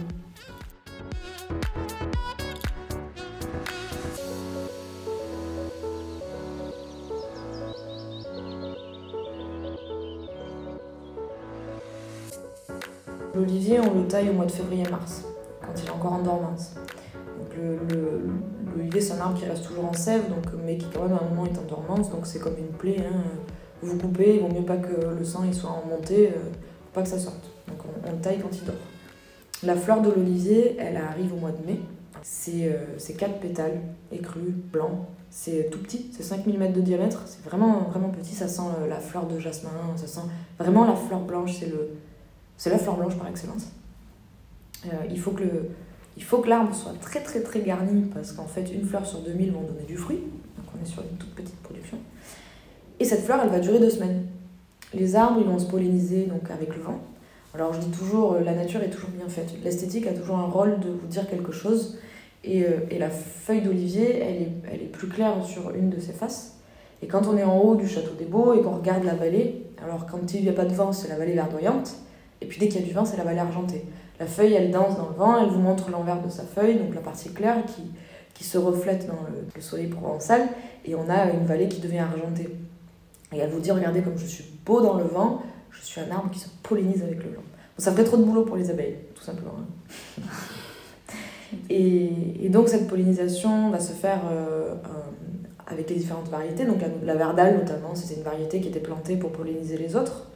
On 14.14 14.24
le 14.24 14.30
au 14.30 14.34
mois 14.34 14.44
de 14.44 14.50
février-mars, 14.50 15.24
quand 15.62 15.72
il 15.80 15.86
est 15.86 15.90
encore 15.90 16.12
en 16.12 16.22
dormance. 16.22 16.74
Donc 17.38 17.56
l'olivier, 18.76 19.00
c'est 19.00 19.14
un 19.14 19.20
arbre 19.20 19.38
qui 19.38 19.46
reste 19.46 19.66
toujours 19.66 19.86
en 19.86 19.92
sève, 19.94 20.28
donc, 20.28 20.44
mais 20.64 20.76
qui 20.76 20.86
quand 20.92 21.04
même 21.04 21.16
à 21.16 21.22
un 21.22 21.28
moment 21.28 21.46
est 21.46 21.58
en 21.58 21.62
dormance, 21.62 22.10
donc 22.10 22.26
c'est 22.26 22.38
comme 22.38 22.58
une 22.58 22.76
plaie. 22.76 22.98
Hein. 22.98 23.22
Vous 23.80 23.96
coupez, 23.96 24.36
il 24.36 24.40
vaut 24.42 24.48
mieux 24.48 24.66
pas 24.66 24.76
que 24.76 25.06
le 25.18 25.24
sang 25.24 25.44
il 25.46 25.54
soit 25.54 25.70
en 25.70 25.84
montée, 25.88 26.28
euh, 26.28 26.50
faut 26.50 26.94
pas 26.94 27.02
que 27.02 27.08
ça 27.08 27.18
sorte. 27.18 27.42
Donc 27.68 27.78
on, 28.06 28.10
le 28.10 28.18
taille 28.18 28.38
quand 28.40 28.54
il 28.54 28.64
dort. 28.64 28.74
La 29.62 29.76
fleur 29.76 30.02
de 30.02 30.10
l'olivier, 30.10 30.76
elle 30.78 30.98
arrive 30.98 31.32
au 31.32 31.36
mois 31.36 31.52
de 31.52 31.66
mai. 31.66 31.80
C'est 32.22 32.66
euh, 32.66 33.16
4 33.18 33.40
pétales, 33.40 33.80
écrus, 34.12 34.52
blancs. 34.72 35.06
C'est 35.30 35.70
tout 35.70 35.78
petit, 35.78 36.10
c'est 36.14 36.22
5 36.22 36.46
mm 36.46 36.72
de 36.72 36.80
diamètre. 36.82 37.22
C'est 37.24 37.42
vraiment, 37.44 37.84
vraiment 37.88 38.10
petit, 38.10 38.34
ça 38.34 38.46
sent 38.46 38.62
euh, 38.82 38.88
la 38.88 39.00
fleur 39.00 39.26
de 39.26 39.38
jasmin, 39.38 39.70
ça 39.96 40.06
sent 40.06 40.28
vraiment 40.58 40.84
la 40.84 40.94
fleur 40.94 41.20
blanche, 41.20 41.56
c'est 41.58 41.66
le, 41.66 41.88
c'est 42.58 42.70
la 42.70 42.78
fleur 42.78 42.96
blanche 42.96 43.16
par 43.16 43.28
excellence. 43.28 43.68
Euh, 44.86 44.88
il 45.10 45.18
faut 45.18 45.32
que 45.32 45.44
il 46.16 46.22
faut 46.22 46.38
que 46.38 46.48
l'arbre 46.48 46.74
soit 46.74 46.92
très 47.00 47.20
très 47.20 47.40
très 47.40 47.60
garni 47.60 48.02
parce 48.14 48.32
qu'en 48.32 48.46
fait 48.46 48.70
une 48.72 48.84
fleur 48.84 49.06
sur 49.06 49.20
2000 49.20 49.52
vont 49.52 49.62
donner 49.62 49.84
du 49.86 49.96
fruit. 49.96 50.18
Donc 50.18 50.66
on 50.76 50.82
est 50.82 50.88
sur 50.88 51.02
une 51.02 51.16
toute 51.16 51.34
petite 51.34 51.56
production. 51.62 51.98
Et 53.00 53.04
cette 53.04 53.24
fleur 53.24 53.40
elle 53.42 53.50
va 53.50 53.60
durer 53.60 53.78
deux 53.78 53.90
semaines. 53.90 54.26
Les 54.92 55.16
arbres 55.16 55.40
ils 55.40 55.46
vont 55.46 55.58
se 55.58 55.66
polliniser 55.66 56.26
donc 56.26 56.50
avec 56.50 56.74
le 56.76 56.82
vent. 56.82 57.00
Alors 57.54 57.72
je 57.72 57.80
dis 57.80 57.90
toujours 57.90 58.34
euh, 58.34 58.40
la 58.40 58.54
nature 58.54 58.82
est 58.82 58.90
toujours 58.90 59.10
bien 59.10 59.28
faite. 59.28 59.54
L'esthétique 59.64 60.06
a 60.06 60.12
toujours 60.12 60.36
un 60.36 60.46
rôle 60.46 60.80
de 60.80 60.90
vous 60.90 61.06
dire 61.06 61.28
quelque 61.28 61.52
chose. 61.52 61.98
Et, 62.44 62.64
euh, 62.64 62.80
et 62.90 62.98
la 62.98 63.08
feuille 63.08 63.62
d'olivier 63.62 64.18
elle 64.18 64.42
est, 64.42 64.52
elle 64.70 64.82
est 64.82 64.92
plus 64.92 65.08
claire 65.08 65.44
sur 65.44 65.74
une 65.74 65.90
de 65.90 66.00
ses 66.00 66.12
faces. 66.12 66.58
Et 67.00 67.06
quand 67.06 67.26
on 67.26 67.36
est 67.36 67.44
en 67.44 67.58
haut 67.58 67.74
du 67.74 67.88
château 67.88 68.12
des 68.18 68.26
Beaux 68.26 68.54
et 68.54 68.62
qu'on 68.62 68.76
regarde 68.76 69.04
la 69.04 69.14
vallée, 69.14 69.62
alors 69.82 70.06
quand 70.06 70.34
il 70.34 70.42
n'y 70.42 70.48
a 70.48 70.52
pas 70.52 70.64
de 70.64 70.74
vent 70.74 70.92
c'est 70.92 71.08
la 71.08 71.16
vallée 71.16 71.34
verdoyante. 71.34 71.96
Et 72.42 72.46
puis 72.46 72.58
dès 72.58 72.68
qu'il 72.68 72.80
y 72.80 72.84
a 72.84 72.86
du 72.86 72.92
vin, 72.92 73.04
c'est 73.04 73.16
la 73.16 73.24
vallée 73.24 73.38
argentée. 73.38 73.84
La 74.20 74.26
feuille, 74.26 74.54
elle 74.54 74.70
danse 74.70 74.96
dans 74.96 75.08
le 75.08 75.14
vent, 75.14 75.38
elle 75.42 75.48
vous 75.48 75.60
montre 75.60 75.90
l'envers 75.90 76.20
de 76.22 76.28
sa 76.28 76.42
feuille, 76.42 76.76
donc 76.76 76.94
la 76.94 77.00
partie 77.00 77.32
claire 77.32 77.64
qui, 77.66 77.82
qui 78.34 78.44
se 78.44 78.58
reflète 78.58 79.06
dans 79.06 79.18
le, 79.30 79.60
soleil 79.60 79.88
provençal, 79.88 80.48
et 80.84 80.94
on 80.94 81.08
a 81.08 81.30
une 81.30 81.44
vallée 81.44 81.68
qui 81.68 81.80
devient 81.80 82.00
argentée. 82.00 82.48
Et 83.32 83.38
elle 83.38 83.50
vous 83.50 83.60
dit, 83.60 83.70
regardez 83.70 84.02
comme 84.02 84.18
je 84.18 84.26
suis 84.26 84.44
beau 84.64 84.80
dans 84.80 84.98
le 84.98 85.04
vent, 85.04 85.42
je 85.70 85.82
suis 85.82 86.00
un 86.00 86.10
arbre 86.10 86.30
qui 86.30 86.38
se 86.38 86.48
pollinise 86.62 87.02
avec 87.02 87.22
le 87.24 87.30
vent. 87.30 87.42
ça 87.78 87.92
ferait 87.92 88.04
trop 88.04 88.16
de 88.16 88.24
boulot 88.24 88.44
pour 88.44 88.56
les 88.56 88.70
abeilles, 88.70 88.96
tout 89.14 89.22
simplement. 89.22 89.54
Hein. 89.58 90.22
et, 91.70 92.44
et, 92.44 92.48
donc 92.48 92.68
cette 92.68 92.88
pollinisation 92.88 93.70
va 93.70 93.80
se 93.80 93.92
faire 93.92 94.20
euh, 94.30 94.74
euh, 94.74 94.76
avec 95.66 95.88
les 95.88 95.96
différentes 95.96 96.28
variétés. 96.28 96.66
Donc 96.66 96.80
la, 96.80 96.88
la 97.04 97.14
verdale 97.14 97.56
notamment, 97.56 97.94
c'était 97.94 98.16
une 98.16 98.24
variété 98.24 98.60
qui 98.60 98.68
était 98.68 98.80
plantée 98.80 99.16
pour 99.16 99.32
polliniser 99.32 99.78
les 99.78 99.96
autres 99.96 100.31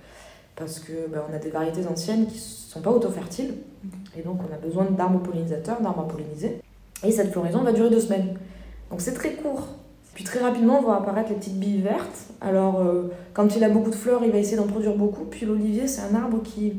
parce 0.57 0.81
que 0.81 1.07
ben, 1.09 1.21
on 1.31 1.35
a 1.35 1.39
des 1.39 1.51
variétés 1.51 1.87
anciennes 1.87 2.27
qui 2.27 2.35
ne 2.35 2.41
sont 2.41 2.81
pas 2.81 2.91
auto-fertiles, 2.91 3.55
et 4.17 4.23
donc 4.23 4.41
on 4.41 4.55
a 4.55 4.59
besoin 4.59 4.87
d'arbres 4.87 5.21
pollinisateurs, 5.21 5.81
d'arbres 5.81 6.01
à 6.01 6.09
polliniser. 6.09 6.61
Et 7.05 7.13
cette 7.13 7.31
floraison 7.31 7.61
va 7.61 7.73
durer 7.73 7.91
deux 7.91 8.01
semaines. 8.01 8.37
Donc 8.91 9.01
c'est 9.01 9.13
très 9.13 9.35
court. 9.35 9.69
Puis 10.15 10.25
très 10.25 10.41
rapidement 10.41 10.81
vont 10.81 10.93
apparaître 10.93 11.29
les 11.29 11.37
petites 11.37 11.61
billes 11.61 11.83
vertes. 11.83 12.29
Alors 12.41 12.81
euh, 12.81 13.13
quand 13.35 13.55
il 13.55 13.63
a 13.63 13.69
beaucoup 13.69 13.91
de 13.91 13.95
fleurs, 13.95 14.25
il 14.25 14.33
va 14.33 14.39
essayer 14.39 14.57
d'en 14.57 14.67
produire 14.67 14.97
beaucoup. 14.97 15.25
Puis 15.25 15.45
l'olivier, 15.45 15.87
c'est 15.87 16.01
un 16.01 16.15
arbre 16.15 16.43
qui 16.43 16.73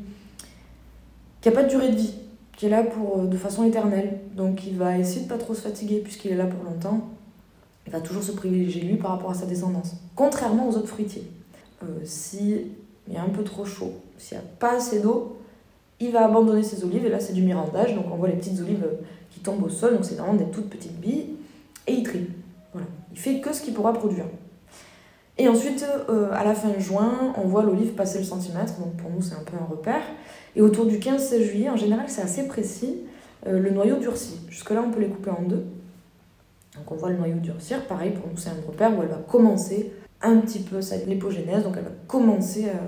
n'a 1.45 1.51
pas 1.51 1.61
de 1.61 1.69
durée 1.69 1.89
de 1.89 1.95
vie, 1.95 2.15
qui 2.57 2.65
est 2.65 2.69
là 2.69 2.83
pour, 2.83 3.19
euh, 3.19 3.27
de 3.27 3.37
façon 3.37 3.63
éternelle. 3.63 4.21
Donc 4.35 4.65
il 4.65 4.75
va 4.75 4.97
essayer 4.97 5.25
de 5.25 5.29
pas 5.29 5.37
trop 5.37 5.53
se 5.53 5.61
fatiguer 5.61 5.99
puisqu'il 5.99 6.31
est 6.31 6.35
là 6.35 6.47
pour 6.47 6.63
longtemps. 6.63 7.07
Il 7.85 7.93
va 7.93 8.01
toujours 8.01 8.23
se 8.23 8.31
privilégier 8.31 8.81
lui 8.81 8.95
par 8.95 9.11
rapport 9.11 9.29
à 9.29 9.35
sa 9.35 9.45
descendance. 9.45 9.93
Contrairement 10.15 10.67
aux 10.67 10.75
autres 10.75 10.89
fruitiers. 10.89 11.29
Euh, 11.83 11.99
si 12.03 12.71
il 13.07 13.13
y 13.13 13.17
a 13.17 13.23
un 13.23 13.29
peu 13.29 13.43
trop 13.43 13.65
chaud, 13.65 13.93
s'il 14.17 14.37
n'y 14.37 14.43
a 14.43 14.47
pas 14.59 14.77
assez 14.77 14.99
d'eau, 14.99 15.37
il 15.99 16.11
va 16.11 16.25
abandonner 16.25 16.63
ses 16.63 16.83
olives, 16.83 17.05
et 17.05 17.09
là 17.09 17.19
c'est 17.19 17.33
du 17.33 17.41
mirandage, 17.41 17.95
donc 17.95 18.05
on 18.11 18.15
voit 18.15 18.27
les 18.27 18.35
petites 18.35 18.59
olives 18.59 18.85
qui 19.31 19.39
tombent 19.39 19.63
au 19.63 19.69
sol, 19.69 19.93
donc 19.93 20.05
c'est 20.05 20.15
vraiment 20.15 20.33
des 20.33 20.45
toutes 20.45 20.69
petites 20.69 20.99
billes, 20.99 21.35
et 21.87 21.93
il 21.93 22.03
trie. 22.03 22.27
Voilà. 22.73 22.87
Il 23.11 23.19
fait 23.19 23.39
que 23.39 23.53
ce 23.53 23.61
qu'il 23.61 23.73
pourra 23.73 23.93
produire. 23.93 24.25
Et 25.39 25.47
ensuite, 25.47 25.85
euh, 26.09 26.29
à 26.33 26.43
la 26.43 26.55
fin 26.55 26.77
juin, 26.79 27.33
on 27.37 27.47
voit 27.47 27.63
l'olive 27.63 27.93
passer 27.93 28.19
le 28.19 28.25
centimètre, 28.25 28.79
donc 28.79 28.95
pour 28.97 29.09
nous 29.09 29.21
c'est 29.21 29.35
un 29.35 29.43
peu 29.43 29.55
un 29.55 29.65
repère. 29.65 30.01
Et 30.55 30.61
autour 30.61 30.85
du 30.85 30.97
15-16 30.97 31.43
juillet, 31.43 31.69
en 31.69 31.77
général 31.77 32.05
c'est 32.07 32.21
assez 32.21 32.47
précis, 32.47 33.01
euh, 33.45 33.59
le 33.59 33.69
noyau 33.69 33.97
durcit. 33.97 34.39
Jusque-là, 34.49 34.83
on 34.85 34.91
peut 34.91 34.99
les 34.99 35.09
couper 35.09 35.29
en 35.29 35.43
deux. 35.43 35.63
Donc 36.75 36.91
on 36.91 36.95
voit 36.95 37.09
le 37.09 37.17
noyau 37.17 37.37
durcir, 37.37 37.85
pareil 37.85 38.11
pour 38.11 38.29
nous 38.29 38.37
c'est 38.37 38.49
un 38.49 38.67
repère 38.67 38.97
où 38.97 39.01
elle 39.01 39.09
va 39.09 39.17
commencer 39.17 39.91
un 40.27 40.37
petit 40.37 40.59
peu 40.59 40.81
sa 40.81 40.97
lipogénèse, 40.97 41.63
donc 41.63 41.75
elle 41.77 41.83
va 41.83 41.91
commencer 42.07 42.69
à... 42.69 42.79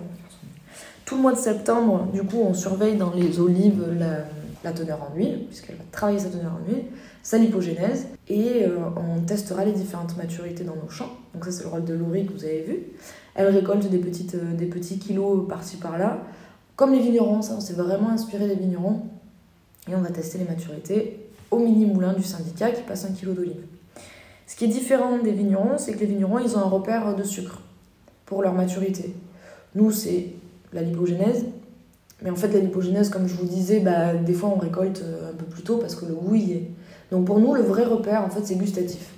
Tout 1.05 1.15
le 1.15 1.21
mois 1.23 1.33
de 1.33 1.37
septembre, 1.39 2.07
du 2.13 2.21
coup, 2.21 2.37
on 2.37 2.53
surveille 2.53 2.95
dans 2.95 3.11
les 3.11 3.39
olives 3.39 3.83
la, 3.97 4.25
la 4.63 4.71
teneur 4.71 4.99
en 5.01 5.15
huile, 5.15 5.45
puisqu'elle 5.47 5.77
va 5.77 5.83
travailler 5.91 6.19
sa 6.19 6.29
teneur 6.29 6.51
en 6.53 6.69
huile, 6.69 6.83
sa 7.23 7.37
lipogénèse, 7.37 8.07
et 8.27 8.63
euh, 8.63 8.77
on 8.95 9.21
testera 9.21 9.65
les 9.65 9.71
différentes 9.71 10.15
maturités 10.17 10.63
dans 10.63 10.75
nos 10.75 10.89
champs. 10.89 11.09
Donc 11.33 11.45
ça 11.45 11.51
c'est 11.51 11.63
le 11.63 11.69
rôle 11.69 11.85
de 11.85 11.93
Laurie 11.93 12.25
que 12.25 12.33
vous 12.33 12.43
avez 12.43 12.61
vu. 12.61 12.79
Elle 13.35 13.47
récolte 13.47 13.89
des, 13.89 13.97
petites, 13.97 14.35
euh, 14.35 14.53
des 14.53 14.65
petits 14.65 14.99
kilos 14.99 15.47
par-ci 15.47 15.77
par-là. 15.77 16.19
Comme 16.75 16.93
les 16.93 16.99
vignerons, 16.99 17.41
ça 17.41 17.53
on 17.57 17.61
s'est 17.61 17.73
vraiment 17.73 18.09
inspiré 18.09 18.47
des 18.47 18.55
vignerons. 18.55 19.01
Et 19.89 19.95
on 19.95 20.01
va 20.01 20.09
tester 20.09 20.37
les 20.37 20.45
maturités 20.45 21.29
au 21.49 21.57
mini-moulin 21.57 22.13
du 22.13 22.23
syndicat 22.23 22.71
qui 22.71 22.83
passe 22.83 23.05
un 23.05 23.13
kilo 23.13 23.33
d'olive. 23.33 23.61
Ce 24.49 24.55
qui 24.55 24.65
est 24.65 24.69
différent 24.69 25.19
des 25.19 25.31
vignerons, 25.31 25.77
c'est 25.77 25.93
que 25.93 25.99
les 25.99 26.07
vignerons, 26.07 26.39
ils 26.39 26.57
ont 26.57 26.59
un 26.59 26.69
repère 26.69 27.15
de 27.15 27.21
sucre 27.21 27.61
pour 28.25 28.41
leur 28.41 28.55
maturité. 28.55 29.13
Nous, 29.75 29.91
c'est 29.91 30.25
la 30.73 30.81
lipogénèse. 30.81 31.45
Mais 32.23 32.31
en 32.31 32.35
fait, 32.35 32.47
la 32.47 32.59
lipogénèse, 32.59 33.09
comme 33.09 33.27
je 33.27 33.35
vous 33.35 33.45
disais, 33.45 33.79
bah, 33.79 34.15
des 34.15 34.33
fois 34.33 34.49
on 34.49 34.57
récolte 34.57 35.03
euh, 35.03 35.29
un 35.29 35.35
peu 35.35 35.45
plus 35.45 35.61
tôt 35.61 35.77
parce 35.77 35.95
que 35.95 36.05
le 36.05 36.15
goût 36.15 36.33
y 36.33 36.53
est. 36.53 36.71
Donc 37.11 37.25
pour 37.25 37.39
nous, 37.39 37.53
le 37.53 37.61
vrai 37.61 37.85
repère, 37.85 38.23
en 38.23 38.29
fait, 38.31 38.43
c'est 38.43 38.55
gustatif. 38.55 39.11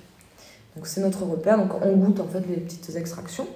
C'est 0.84 1.00
notre 1.00 1.24
repère. 1.24 1.56
Donc 1.56 1.82
on 1.82 1.96
goûte 1.96 2.20
en 2.20 2.28
fait 2.28 2.46
les 2.46 2.58
petites 2.58 2.94
extractions 2.94 3.46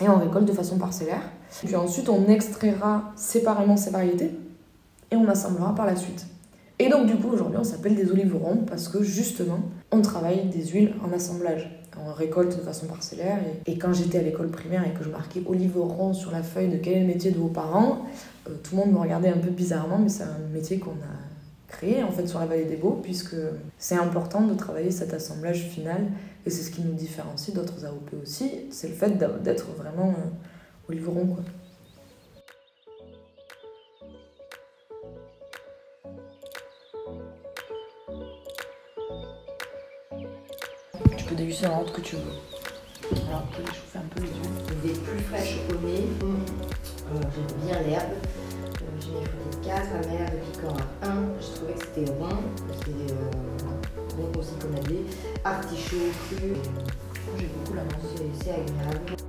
et 0.00 0.08
on 0.08 0.16
récolte 0.16 0.46
de 0.46 0.52
façon 0.54 0.78
parcellaire. 0.78 1.22
Puis 1.62 1.76
ensuite, 1.76 2.08
on 2.08 2.26
extraira 2.26 3.12
séparément 3.16 3.76
ces 3.76 3.90
variétés 3.90 4.30
et 5.10 5.16
on 5.16 5.28
assemblera 5.28 5.74
par 5.74 5.84
la 5.84 5.94
suite. 5.94 6.24
Et 6.80 6.88
donc 6.88 7.06
du 7.06 7.14
coup, 7.14 7.28
aujourd'hui, 7.28 7.58
on 7.60 7.64
s'appelle 7.64 7.94
des 7.94 8.10
oliverons 8.10 8.64
parce 8.66 8.88
que 8.88 9.02
justement, 9.02 9.60
on 9.92 10.00
travaille 10.00 10.46
des 10.46 10.64
huiles 10.68 10.94
en 11.06 11.12
assemblage. 11.12 11.70
On 12.02 12.10
récolte 12.10 12.56
de 12.56 12.62
façon 12.62 12.86
parcellaire. 12.86 13.38
Et, 13.66 13.76
quand 13.76 13.92
j'étais 13.92 14.18
à 14.18 14.22
l'école 14.22 14.48
primaire 14.48 14.86
et 14.86 14.98
que 14.98 15.04
je 15.04 15.10
marquais 15.10 15.42
oliveron 15.46 16.14
sur 16.14 16.30
la 16.30 16.42
feuille 16.42 16.68
de 16.68 16.78
quel 16.78 16.94
est 16.94 17.00
le 17.00 17.06
métier 17.06 17.32
de 17.32 17.38
vos 17.38 17.48
parents, 17.48 18.06
euh, 18.48 18.52
tout 18.62 18.76
le 18.76 18.80
monde 18.80 18.92
me 18.92 18.98
regardait 18.98 19.28
un 19.28 19.36
peu 19.36 19.50
bizarrement, 19.50 19.98
mais 19.98 20.08
c'est 20.08 20.22
un 20.22 20.38
métier 20.54 20.78
qu'on 20.78 20.92
a 20.92 21.18
créé 21.68 22.02
en 22.02 22.10
fait 22.10 22.26
sur 22.26 22.38
la 22.40 22.46
vallée 22.46 22.64
des 22.64 22.76
Beaux, 22.76 22.98
puisque 23.02 23.36
c'est 23.76 23.96
important 23.96 24.40
de 24.40 24.54
travailler 24.54 24.90
cet 24.90 25.12
assemblage 25.12 25.64
final 25.64 26.06
et 26.46 26.50
c'est 26.50 26.62
ce 26.62 26.70
qui 26.70 26.80
nous 26.80 26.94
différencie 26.94 27.54
d'autres 27.54 27.84
AOP 27.84 28.22
aussi, 28.22 28.50
c'est 28.70 28.88
le 28.88 28.94
fait 28.94 29.18
d'être 29.42 29.66
vraiment 29.76 30.08
euh, 30.08 30.88
oliveron. 30.88 31.26
Quoi. 31.26 31.44
L'ordre 41.48 41.92
que 41.92 42.00
tu 42.02 42.16
veux. 42.16 42.22
Alors, 43.28 43.44
tu 43.50 43.62
peux 43.62 43.66
chauffer 43.68 43.98
un 43.98 44.08
peu 44.14 44.20
les 44.20 44.28
huiles. 44.28 44.80
Des 44.82 45.00
plus 45.00 45.18
fraîches 45.24 45.56
au 45.70 45.86
nez. 45.86 46.04
Euh, 46.22 47.20
J'aime 47.34 47.66
bien 47.66 47.80
l'herbe. 47.88 48.12
Euh, 48.12 48.86
J'en 49.00 49.20
ai 49.20 49.24
choisi 49.24 49.66
4. 49.66 49.90
Ma 49.92 50.06
mère 50.12 50.30
de 50.30 50.36
piquant 50.52 50.76
à 51.02 51.06
1. 51.08 51.14
Je 51.40 51.46
trouvais 51.56 51.72
que 51.72 51.80
c'était 51.80 52.12
rond. 52.12 52.36
C'était 52.78 53.12
euh, 53.12 54.16
bon 54.16 54.38
aussi 54.38 54.52
qu'on 54.60 54.76
avait. 54.76 55.04
Artichaut 55.44 56.12
cru. 56.28 56.52
J'ai 57.38 57.46
beaucoup 57.46 57.74
la 57.74 57.82
main. 57.84 57.88
C'est 58.42 58.50
agréable. 58.50 59.19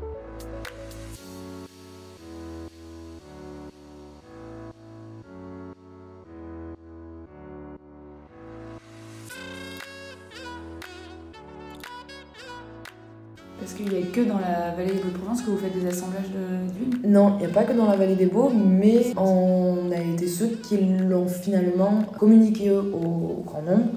Que 14.12 14.22
dans 14.22 14.39
la 14.39 14.72
vallée 14.75 14.94
des 14.94 15.00
Beaux-de-Provence 15.00 15.41
que 15.41 15.51
vous 15.51 15.58
faites 15.58 15.77
des 15.77 15.88
assemblages 15.88 16.30
d'huile 16.30 17.00
Non, 17.10 17.36
il 17.38 17.46
n'y 17.46 17.51
a 17.51 17.53
pas 17.53 17.63
que 17.63 17.74
dans 17.74 17.88
la 17.88 17.96
vallée 17.96 18.15
des 18.15 18.25
Beaux, 18.25 18.50
mais 18.50 19.13
on 19.18 19.91
a 19.91 20.00
été 20.00 20.27
ceux 20.27 20.48
qui 20.48 20.77
l'ont 20.77 21.27
finalement 21.27 22.03
communiqué 22.18 22.72
au, 22.72 23.44
grand 23.46 23.62
nombre, 23.62 23.91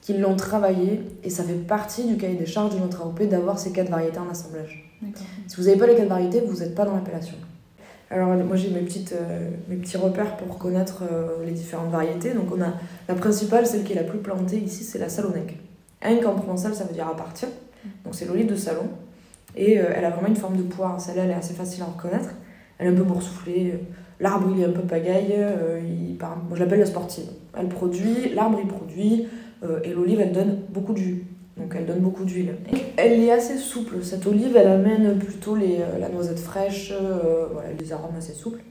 qui 0.00 0.14
l'ont 0.14 0.36
travaillé, 0.36 1.00
et 1.22 1.30
ça 1.30 1.44
fait 1.44 1.54
partie 1.54 2.04
du 2.04 2.16
cahier 2.16 2.36
des 2.36 2.46
charges 2.46 2.74
de 2.74 2.80
notre 2.80 3.02
AOP 3.02 3.22
d'avoir 3.28 3.58
ces 3.58 3.72
quatre 3.72 3.90
variétés 3.90 4.18
en 4.18 4.28
assemblage. 4.28 4.92
Si 5.46 5.56
vous 5.56 5.64
n'avez 5.64 5.78
pas 5.78 5.86
les 5.86 5.94
quatre 5.94 6.08
variétés, 6.08 6.40
vous 6.40 6.58
n'êtes 6.58 6.74
pas 6.74 6.84
dans 6.84 6.94
l'appellation. 6.94 7.36
Alors 8.10 8.28
moi 8.28 8.56
j'ai 8.56 8.68
mes, 8.68 8.80
petites, 8.80 9.12
euh, 9.12 9.48
mes 9.68 9.76
petits 9.76 9.96
repères 9.96 10.36
pour 10.36 10.58
connaître 10.58 11.02
euh, 11.10 11.46
les 11.46 11.52
différentes 11.52 11.90
variétés. 11.90 12.34
Donc 12.34 12.54
on 12.54 12.60
a 12.60 12.74
la 13.08 13.14
principale, 13.14 13.66
celle 13.66 13.84
qui 13.84 13.92
est 13.92 13.96
la 13.96 14.04
plus 14.04 14.18
plantée 14.18 14.58
ici, 14.58 14.84
c'est 14.84 14.98
la 14.98 15.08
Salonec. 15.08 15.56
Un 16.02 16.16
en 16.26 16.34
provençal, 16.34 16.74
ça 16.74 16.84
veut 16.84 16.92
dire 16.92 17.08
à 17.08 17.16
partir. 17.16 17.48
Donc 18.04 18.14
c'est 18.14 18.26
l'olive 18.26 18.48
de 18.48 18.56
salon. 18.56 18.88
Et 19.56 19.78
euh, 19.78 19.84
elle 19.94 20.04
a 20.04 20.10
vraiment 20.10 20.28
une 20.28 20.36
forme 20.36 20.56
de 20.56 20.62
poire. 20.62 21.00
Celle-là, 21.00 21.24
elle 21.24 21.30
est 21.30 21.34
assez 21.34 21.54
facile 21.54 21.82
à 21.82 21.86
reconnaître. 21.86 22.30
Elle 22.78 22.88
est 22.88 22.90
un 22.90 22.94
peu 22.94 23.02
boursouflée. 23.02 23.78
L'arbre, 24.20 24.48
il 24.54 24.62
est 24.62 24.66
un 24.66 24.72
peu 24.72 24.82
pagaille. 24.82 25.34
Euh, 25.36 25.80
il, 25.82 26.16
moi, 26.18 26.54
je 26.54 26.60
l'appelle 26.60 26.80
la 26.80 26.86
sportive. 26.86 27.26
Elle 27.58 27.68
produit, 27.68 28.30
l'arbre, 28.34 28.58
il 28.62 28.68
produit. 28.68 29.26
Euh, 29.62 29.80
et 29.84 29.92
l'olive, 29.92 30.20
elle 30.20 30.32
donne 30.32 30.58
beaucoup 30.70 30.92
de 30.92 30.98
jus. 30.98 31.26
Donc 31.56 31.74
elle 31.76 31.84
donne 31.84 31.98
beaucoup 31.98 32.24
d'huile. 32.24 32.54
Elle 32.96 33.20
est 33.20 33.30
assez 33.30 33.58
souple. 33.58 34.02
Cette 34.02 34.26
olive, 34.26 34.56
elle 34.56 34.68
amène 34.68 35.18
plutôt 35.18 35.54
les, 35.54 35.80
la 36.00 36.08
noisette 36.08 36.40
fraîche, 36.40 36.94
voilà, 37.52 37.74
des 37.74 37.92
arômes 37.92 38.16
assez 38.16 38.32
souples. 38.32 38.62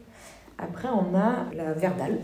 Après, 0.58 0.88
on 0.88 1.16
a 1.16 1.46
la 1.56 1.74
verdale. 1.74 2.18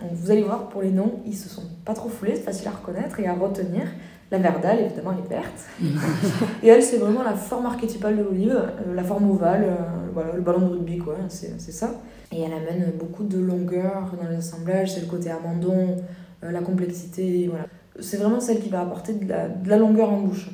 Donc, 0.00 0.10
vous 0.14 0.30
allez 0.30 0.42
voir, 0.42 0.68
pour 0.68 0.82
les 0.82 0.90
noms, 0.90 1.20
ils 1.26 1.36
se 1.36 1.48
sont 1.48 1.62
pas 1.84 1.94
trop 1.94 2.08
foulés, 2.08 2.34
c'est 2.34 2.42
facile 2.42 2.68
à 2.68 2.72
reconnaître 2.72 3.20
et 3.20 3.26
à 3.26 3.34
retenir. 3.34 3.82
La 4.30 4.38
verdale, 4.38 4.80
évidemment, 4.80 5.12
elle 5.12 5.24
est 5.24 5.40
verte. 5.40 5.66
et 6.62 6.68
elle, 6.68 6.82
c'est 6.82 6.98
vraiment 6.98 7.24
la 7.24 7.34
forme 7.34 7.66
archétypale 7.66 8.16
de 8.16 8.22
l'olive, 8.22 8.54
euh, 8.54 8.94
la 8.94 9.02
forme 9.02 9.28
ovale, 9.28 9.64
euh, 9.64 9.74
voilà, 10.14 10.32
le 10.34 10.40
ballon 10.40 10.60
de 10.60 10.72
rugby, 10.74 10.98
quoi, 10.98 11.16
c'est 11.28 11.58
ça. 11.58 12.00
Et 12.30 12.42
elle 12.42 12.52
amène 12.52 12.92
beaucoup 12.96 13.24
de 13.24 13.38
longueur 13.38 14.12
dans 14.20 14.28
les 14.28 14.36
assemblages, 14.36 14.94
c'est 14.94 15.00
le 15.00 15.06
côté 15.06 15.30
amandon, 15.30 15.96
euh, 16.44 16.52
la 16.52 16.60
complexité, 16.60 17.48
voilà. 17.48 17.66
C'est 17.98 18.18
vraiment 18.18 18.38
celle 18.38 18.60
qui 18.60 18.68
va 18.68 18.82
apporter 18.82 19.14
de 19.14 19.28
la, 19.28 19.48
de 19.48 19.68
la 19.68 19.76
longueur 19.76 20.12
en 20.12 20.20
bouche. 20.20 20.48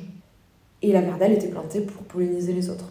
Et 0.81 0.91
la 0.91 1.01
verdale 1.01 1.33
était 1.33 1.47
plantée 1.47 1.81
pour 1.81 2.01
polliniser 2.03 2.53
les 2.53 2.69
autres. 2.71 2.89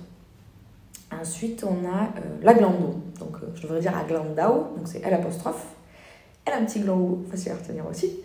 Ensuite, 1.12 1.64
on 1.64 1.84
a 1.86 2.10
la 2.42 2.54
glando. 2.54 2.94
Donc, 3.18 3.36
je 3.54 3.62
devrais 3.62 3.80
dire 3.80 3.92
la 3.92 4.04
glandao, 4.04 4.76
donc 4.76 4.86
c'est 4.86 5.04
L 5.04 5.14
apostrophe. 5.14 5.66
Elle 6.44 6.54
a 6.54 6.58
un 6.58 6.64
petit 6.64 6.80
gland 6.80 7.18
facile 7.28 7.52
à 7.52 7.54
retenir 7.56 7.84
aussi. 7.86 8.20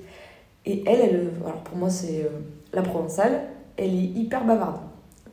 Et 0.65 0.83
elle, 0.87 0.99
elle 1.01 1.31
alors 1.45 1.63
pour 1.63 1.77
moi, 1.77 1.89
c'est 1.89 2.23
euh, 2.23 2.29
la 2.73 2.81
provençale, 2.81 3.41
elle 3.77 3.93
est 3.93 4.03
hyper 4.15 4.45
bavarde. 4.45 4.81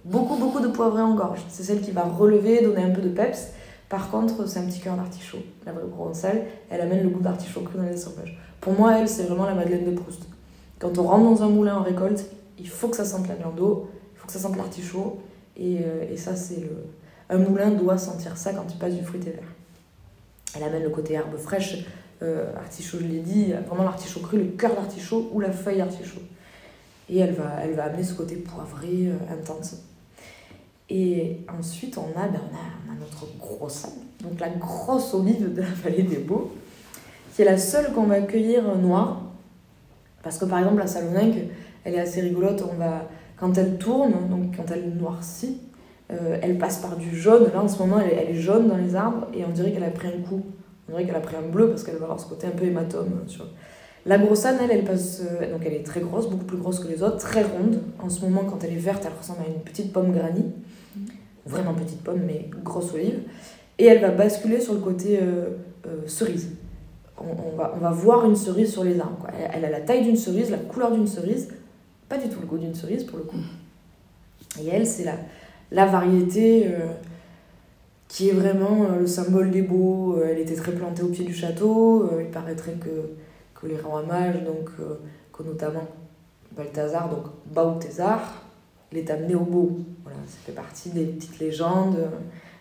Beaucoup, 0.05 0.37
beaucoup 0.37 0.61
de 0.61 0.69
poivrée 0.69 1.03
en 1.03 1.15
gorge. 1.15 1.45
C'est 1.49 1.63
celle 1.63 1.81
qui 1.81 1.91
va 1.91 2.05
relever, 2.05 2.63
donner 2.63 2.83
un 2.83 2.91
peu 2.91 3.03
de 3.03 3.11
peps. 3.11 3.49
Par 3.89 4.11
contre, 4.11 4.49
c'est 4.49 4.59
un 4.59 4.67
petit 4.67 4.81
cœur 4.81 4.97
d'artichaut. 4.97 5.39
La 5.67 5.73
vraie 5.73 5.87
provençale, 5.87 6.45
elle 6.71 6.81
amène 6.81 7.03
le 7.03 7.09
goût 7.09 7.21
d'artichaut 7.21 7.61
cru 7.61 7.79
dans 7.79 7.85
les 7.85 7.95
assemblages. 7.95 8.39
Pour 8.61 8.73
moi, 8.73 8.99
elle, 8.99 9.09
c'est 9.09 9.25
vraiment 9.25 9.47
la 9.47 9.55
Madeleine 9.55 9.85
de 9.85 9.91
Proust. 9.99 10.23
Quand 10.79 10.97
on 10.99 11.03
rentre 11.05 11.25
dans 11.25 11.43
un 11.43 11.49
moulin 11.49 11.77
en 11.77 11.83
récolte, 11.83 12.25
il 12.59 12.69
faut 12.69 12.89
que 12.89 12.97
ça 12.97 13.05
sente 13.05 13.29
la 13.29 13.35
glando, 13.35 13.89
il 14.15 14.19
faut 14.19 14.27
que 14.27 14.33
ça 14.33 14.39
sente 14.39 14.57
l'artichaut. 14.57 15.19
Et, 15.57 15.79
euh, 15.81 16.11
et, 16.11 16.17
ça, 16.17 16.37
c'est. 16.37 16.71
Un 17.31 17.39
moulin 17.39 17.71
doit 17.71 17.99
sentir 17.99 18.37
ça 18.37 18.53
quand 18.53 18.65
il 18.71 18.79
passe 18.79 18.95
du 18.95 19.05
fruité 19.05 19.31
vert. 19.31 19.49
Elle 20.57 20.63
amène 20.63 20.83
le 20.83 20.91
côté 20.91 21.15
herbe 21.15 21.37
fraîche, 21.37 21.75
euh, 21.75 21.81
artichaut, 22.57 22.99
je 23.01 23.07
l'ai 23.07 23.21
dit, 23.21 23.53
vraiment 23.67 23.85
l'artichaut 23.85 24.21
cru, 24.21 24.39
le 24.39 24.45
cœur 24.45 24.75
d'artichaut 24.75 25.31
ou 25.33 25.41
la 25.41 25.53
feuille 25.53 25.79
d'artichaut. 25.79 26.23
Et 27.11 27.19
elle 27.19 27.33
va, 27.33 27.53
elle 27.63 27.75
va 27.75 27.85
amener 27.85 28.03
ce 28.03 28.15
côté 28.15 28.37
poivré, 28.37 29.07
euh, 29.07 29.33
intense. 29.33 29.77
Et 30.91 31.39
ensuite, 31.59 31.97
on 31.99 32.19
a, 32.19 32.29
ben, 32.29 32.41
on 32.53 32.93
a, 32.93 32.95
notre 32.99 33.27
grosse 33.39 33.87
donc 34.23 34.41
la 34.41 34.49
grosse 34.49 35.15
olive 35.15 35.55
de 35.55 35.61
la 35.61 35.69
vallée 35.69 36.03
des 36.03 36.17
Beaux, 36.17 36.51
qui 37.35 37.43
est 37.43 37.45
la 37.45 37.59
seule 37.59 37.93
qu'on 37.93 38.05
va 38.05 38.21
cueillir 38.21 38.77
noire. 38.77 39.23
Parce 40.23 40.39
que 40.39 40.45
par 40.45 40.59
exemple, 40.59 40.79
la 40.79 40.87
salonec, 40.89 41.51
elle 41.85 41.95
est 41.95 42.01
assez 42.01 42.21
rigolote. 42.21 42.65
On 42.69 42.75
va, 42.75 43.09
quand 43.37 43.57
elle 43.57 43.79
tourne, 43.79 44.13
donc 44.29 44.57
quand 44.57 44.71
elle 44.73 44.91
noircit, 44.97 45.61
euh, 46.11 46.39
elle 46.43 46.59
passe 46.59 46.79
par 46.79 46.97
du 46.97 47.17
jaune. 47.17 47.45
Là, 47.53 47.63
en 47.63 47.69
ce 47.69 47.79
moment, 47.79 48.01
elle, 48.01 48.31
est 48.31 48.35
jaune 48.35 48.67
dans 48.67 48.77
les 48.77 48.97
arbres 48.97 49.29
et 49.33 49.45
on 49.45 49.51
dirait 49.51 49.73
qu'elle 49.73 49.85
a 49.85 49.91
pris 49.91 50.09
un 50.09 50.21
coup. 50.29 50.43
On 50.89 50.93
dirait 50.93 51.05
qu'elle 51.05 51.17
a 51.17 51.21
pris 51.21 51.37
un 51.37 51.43
bleu 51.43 51.69
parce 51.69 51.85
qu'elle 51.85 51.97
va 51.97 52.05
avoir 52.05 52.21
ce 52.21 52.27
côté 52.27 52.47
un 52.47 52.51
peu 52.51 52.65
hématome. 52.65 53.25
La 54.07 54.17
grossane, 54.17 54.57
elle, 54.63 54.71
elle 54.71 54.85
passe. 54.85 55.21
Euh, 55.21 55.51
donc 55.53 55.63
elle 55.67 55.75
est 55.75 55.85
très 55.85 56.01
grosse, 56.01 56.29
beaucoup 56.29 56.45
plus 56.45 56.57
grosse 56.57 56.81
que 56.81 56.89
les 56.89 57.03
autres, 57.03 57.19
très 57.19 57.43
ronde. 57.43 57.81
En 57.99 58.09
ce 58.09 58.23
moment, 58.23 58.45
quand 58.45 58.65
elle 58.65 58.73
est 58.73 58.77
verte, 58.77 59.05
elle 59.07 59.17
ressemble 59.19 59.41
à 59.45 59.49
une 59.49 59.61
petite 59.61 59.93
pomme 59.93 60.13
granny. 60.13 60.45
Vraiment 61.45 61.75
petite 61.75 62.03
pomme, 62.03 62.23
mais 62.27 62.49
grosse 62.65 62.95
olive. 62.95 63.21
Et 63.79 63.87
elle 63.87 64.01
va 64.01 64.11
basculer 64.11 64.61
sur 64.61 64.75
le 64.75 64.81
côté 64.81 65.19
euh, 65.21 65.51
euh, 65.87 66.07
cerise. 66.07 66.53
On, 67.19 67.57
va, 67.57 67.75
on 67.77 67.81
va 67.81 67.91
voir 67.91 68.25
une 68.27 68.37
cerise 68.37 68.73
sur 68.73 68.85
les 68.85 68.99
arbres. 69.01 69.27
Elle, 69.37 69.51
elle, 69.55 69.65
a 69.65 69.71
la 69.71 69.81
taille 69.81 70.05
d'une 70.05 70.17
cerise, 70.17 70.51
la 70.51 70.59
couleur 70.59 70.93
d'une 70.93 71.07
cerise, 71.07 71.49
pas 72.09 72.17
du 72.17 72.29
tout 72.29 72.41
le 72.41 72.47
goût 72.47 72.59
d'une 72.59 72.75
cerise 72.75 73.05
pour 73.05 73.19
le 73.19 73.25
coup. 73.25 73.39
Et 74.63 74.69
elle, 74.69 74.87
c'est 74.87 75.05
la, 75.05 75.17
la 75.73 75.87
variété 75.87 76.67
qui 78.09 78.31
est 78.31 78.33
vraiment 78.33 78.89
le 78.99 79.07
symbole 79.07 79.51
des 79.51 79.63
beaux. 79.63 80.19
elle 80.23 80.39
était 80.39 80.55
très 80.55 80.73
plantée 80.73 81.03
au 81.03 81.09
pied 81.09 81.25
du 81.25 81.35
château. 81.35 82.11
il 82.19 82.31
paraîtrait 82.31 82.73
que, 82.73 83.13
que 83.55 83.67
les 83.67 83.77
rois 83.77 84.03
mages, 84.03 84.43
donc, 84.45 84.71
que 85.33 85.43
notamment 85.43 85.87
Balthazar, 86.57 87.11
donc 87.11 87.25
Bautésar, 87.47 88.43
l'est 88.93 89.11
amené 89.11 89.35
au 89.35 89.45
beau. 89.45 89.79
Voilà, 90.03 90.19
ça 90.27 90.39
fait 90.45 90.53
partie 90.53 90.89
des 90.91 91.05
petites 91.05 91.39
légendes, 91.39 91.99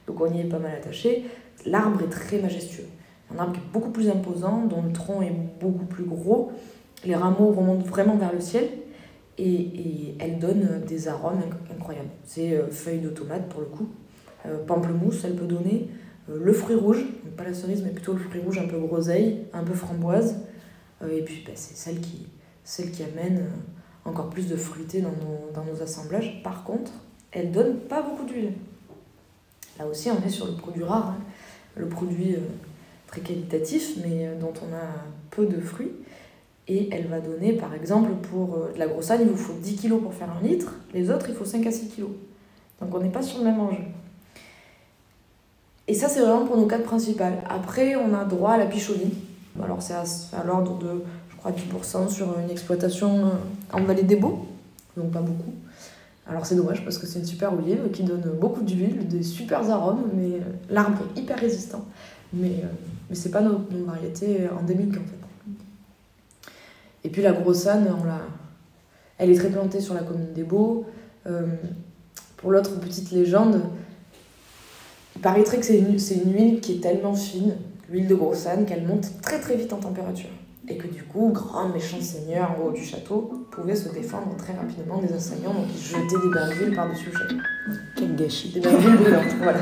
donc 0.05 0.19
on 0.19 0.33
y 0.33 0.41
est 0.41 0.49
pas 0.49 0.59
mal 0.59 0.75
attaché. 0.75 1.25
L'arbre 1.65 2.01
est 2.01 2.09
très 2.09 2.39
majestueux. 2.39 2.87
Un 3.33 3.39
arbre 3.39 3.53
qui 3.53 3.59
est 3.59 3.71
beaucoup 3.73 3.89
plus 3.89 4.09
imposant, 4.09 4.65
dont 4.65 4.81
le 4.81 4.91
tronc 4.91 5.21
est 5.21 5.33
beaucoup 5.59 5.85
plus 5.85 6.05
gros. 6.05 6.51
Les 7.05 7.15
rameaux 7.15 7.51
remontent 7.51 7.85
vraiment 7.85 8.15
vers 8.15 8.33
le 8.33 8.39
ciel 8.39 8.69
et, 9.37 9.51
et 9.51 10.15
elle 10.19 10.39
donne 10.39 10.81
des 10.87 11.07
arômes 11.07 11.41
incroyables. 11.71 12.09
C'est 12.23 12.53
euh, 12.53 12.69
feuilles 12.69 13.01
de 13.01 13.09
tomate 13.09 13.47
pour 13.49 13.61
le 13.61 13.67
coup. 13.67 13.87
Euh, 14.47 14.63
pamplemousse, 14.65 15.23
elle 15.23 15.35
peut 15.35 15.45
donner. 15.45 15.89
Euh, 16.29 16.39
le 16.41 16.53
fruit 16.53 16.75
rouge, 16.75 17.05
pas 17.35 17.43
la 17.43 17.53
cerise, 17.53 17.83
mais 17.83 17.91
plutôt 17.91 18.13
le 18.13 18.19
fruit 18.19 18.41
rouge 18.41 18.57
un 18.59 18.67
peu 18.67 18.79
groseille, 18.79 19.45
un 19.53 19.63
peu 19.63 19.73
framboise. 19.73 20.35
et 21.03 21.21
puis 21.21 21.43
bah, 21.45 21.53
c'est 21.55 21.75
celle 21.75 21.99
qui, 21.99 22.27
celle 22.63 22.91
qui 22.91 23.03
amène 23.03 23.45
encore 24.07 24.29
plus 24.29 24.47
de 24.47 24.55
fruité 24.55 25.01
dans 25.01 25.63
nos, 25.63 25.81
assemblages. 25.81 26.41
Par 26.43 26.63
contre, 26.63 26.91
elle 27.31 27.51
donne 27.51 27.77
pas 27.81 28.01
beaucoup 28.01 28.25
d'huile. 28.25 28.53
Là 29.77 29.85
aussi, 29.85 30.09
on 30.09 30.25
est 30.25 30.29
sur 30.29 30.47
le 30.47 30.53
produit 30.53 30.83
rare, 30.83 31.09
hein. 31.09 31.17
le 31.75 31.87
produit 31.87 32.33
euh, 32.35 32.39
très 33.07 33.21
qualitatif, 33.21 33.97
mais 34.03 34.27
euh, 34.27 34.39
dont 34.39 34.53
on 34.67 34.73
a 34.73 34.87
peu 35.29 35.45
de 35.45 35.59
fruits. 35.59 35.91
Et 36.67 36.89
elle 36.91 37.07
va 37.07 37.19
donner, 37.19 37.53
par 37.53 37.73
exemple, 37.73 38.11
pour 38.29 38.55
euh, 38.55 38.73
de 38.73 38.79
la 38.79 38.87
grossagne, 38.87 39.21
il 39.21 39.29
vous 39.29 39.37
faut 39.37 39.53
10 39.53 39.75
kg 39.75 39.99
pour 40.01 40.13
faire 40.13 40.29
un 40.31 40.45
litre, 40.45 40.73
les 40.93 41.11
autres, 41.11 41.27
il 41.29 41.35
faut 41.35 41.45
5 41.45 41.65
à 41.67 41.71
6 41.71 41.89
kg. 41.89 42.05
Donc 42.81 42.93
on 42.93 42.99
n'est 42.99 43.11
pas 43.11 43.21
sur 43.21 43.39
le 43.39 43.45
même 43.45 43.59
enjeu. 43.59 43.83
Et 45.87 45.93
ça, 45.93 46.09
c'est 46.09 46.19
vraiment 46.19 46.45
pour 46.45 46.57
nos 46.57 46.65
cadres 46.65 46.83
principales. 46.83 47.37
Après, 47.49 47.95
on 47.95 48.13
a 48.13 48.25
droit 48.25 48.51
à 48.51 48.57
la 48.57 48.65
pichonie. 48.65 49.13
Alors, 49.63 49.81
c'est 49.81 49.93
à, 49.93 50.43
l'ordre 50.45 50.77
de, 50.77 51.03
je 51.29 51.35
crois, 51.37 51.51
10% 51.51 52.09
sur 52.09 52.37
une 52.39 52.49
exploitation 52.49 53.31
en 53.71 53.83
vallée 53.83 54.03
des 54.03 54.17
Beaux, 54.17 54.45
donc 54.95 55.11
pas 55.11 55.21
beaucoup. 55.21 55.53
Alors 56.29 56.45
c'est 56.45 56.55
dommage 56.55 56.83
parce 56.83 56.97
que 56.97 57.07
c'est 57.07 57.19
une 57.19 57.25
super 57.25 57.53
olive 57.53 57.89
qui 57.91 58.03
donne 58.03 58.21
beaucoup 58.39 58.61
d'huile, 58.61 59.07
des 59.07 59.23
super 59.23 59.69
arômes, 59.69 60.09
mais 60.13 60.35
euh, 60.35 60.39
l'arbre 60.69 61.03
est 61.15 61.21
hyper 61.21 61.39
résistant. 61.39 61.85
Mais, 62.33 62.47
euh, 62.47 62.67
mais 63.09 63.15
c'est 63.15 63.31
pas 63.31 63.41
notre, 63.41 63.63
variété 63.85 64.41
endémique 64.59 64.95
en 64.95 65.05
fait. 65.05 66.47
Et 67.05 67.09
puis 67.09 67.21
la 67.21 67.31
grossane, 67.31 67.87
on 68.01 68.03
l'a, 68.03 68.19
elle 69.17 69.29
est 69.29 69.35
très 69.35 69.49
plantée 69.49 69.79
sur 69.79 69.93
la 69.93 70.01
commune 70.01 70.33
des 70.33 70.43
Beaux. 70.43 70.85
Euh, 71.27 71.45
pour 72.35 72.51
l'autre 72.51 72.77
petite 72.79 73.11
légende, 73.11 73.61
il 75.17 75.21
paraîtrait 75.21 75.57
que 75.57 75.65
c'est 75.65 75.79
une, 75.79 75.97
une 75.97 76.33
huile 76.35 76.59
qui 76.61 76.73
est 76.73 76.79
tellement 76.79 77.15
fine, 77.15 77.55
l'huile 77.89 78.05
de 78.05 78.13
grossane, 78.13 78.67
qu'elle 78.67 78.85
monte 78.85 79.19
très 79.23 79.39
très 79.39 79.55
vite 79.55 79.73
en 79.73 79.77
température 79.77 80.29
et 80.67 80.77
que 80.77 80.85
du 80.85 81.01
coup, 81.01 81.31
grand 81.33 81.69
méchant 81.69 81.99
seigneur 81.99 82.51
en 82.51 82.65
haut 82.65 82.71
du 82.71 82.83
château 82.83 83.47
pouvait 83.49 83.75
se 83.75 83.89
défendre 83.89 84.35
très 84.37 84.53
rapidement 84.53 85.01
des 85.01 85.11
assaillants, 85.11 85.55
donc 85.55 85.65
il 85.73 85.81
jetait 85.81 86.21
des 86.21 86.29
bains 86.31 86.49
d'huile 86.49 86.75
par-dessus 86.75 87.09
le 87.11 87.17
château. 87.17 87.35
Quel 87.95 88.15
gâchis 88.15 88.49
Des 88.49 88.59
bains 88.59 88.77
d'huile 88.77 88.95
brûlantes, 88.97 89.35
voilà. 89.41 89.59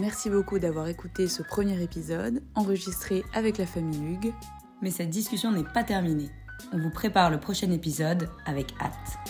Merci 0.00 0.28
beaucoup 0.28 0.58
d'avoir 0.58 0.88
écouté 0.88 1.28
ce 1.28 1.44
premier 1.44 1.80
épisode, 1.80 2.42
enregistré 2.56 3.22
avec 3.32 3.58
la 3.58 3.66
famille 3.66 4.14
Hugues. 4.14 4.32
Mais 4.82 4.90
cette 4.90 5.10
discussion 5.10 5.52
n'est 5.52 5.62
pas 5.62 5.84
terminée. 5.84 6.30
On 6.72 6.78
vous 6.78 6.90
prépare 6.90 7.30
le 7.30 7.38
prochain 7.38 7.70
épisode 7.70 8.28
avec 8.46 8.72
hâte. 8.80 9.29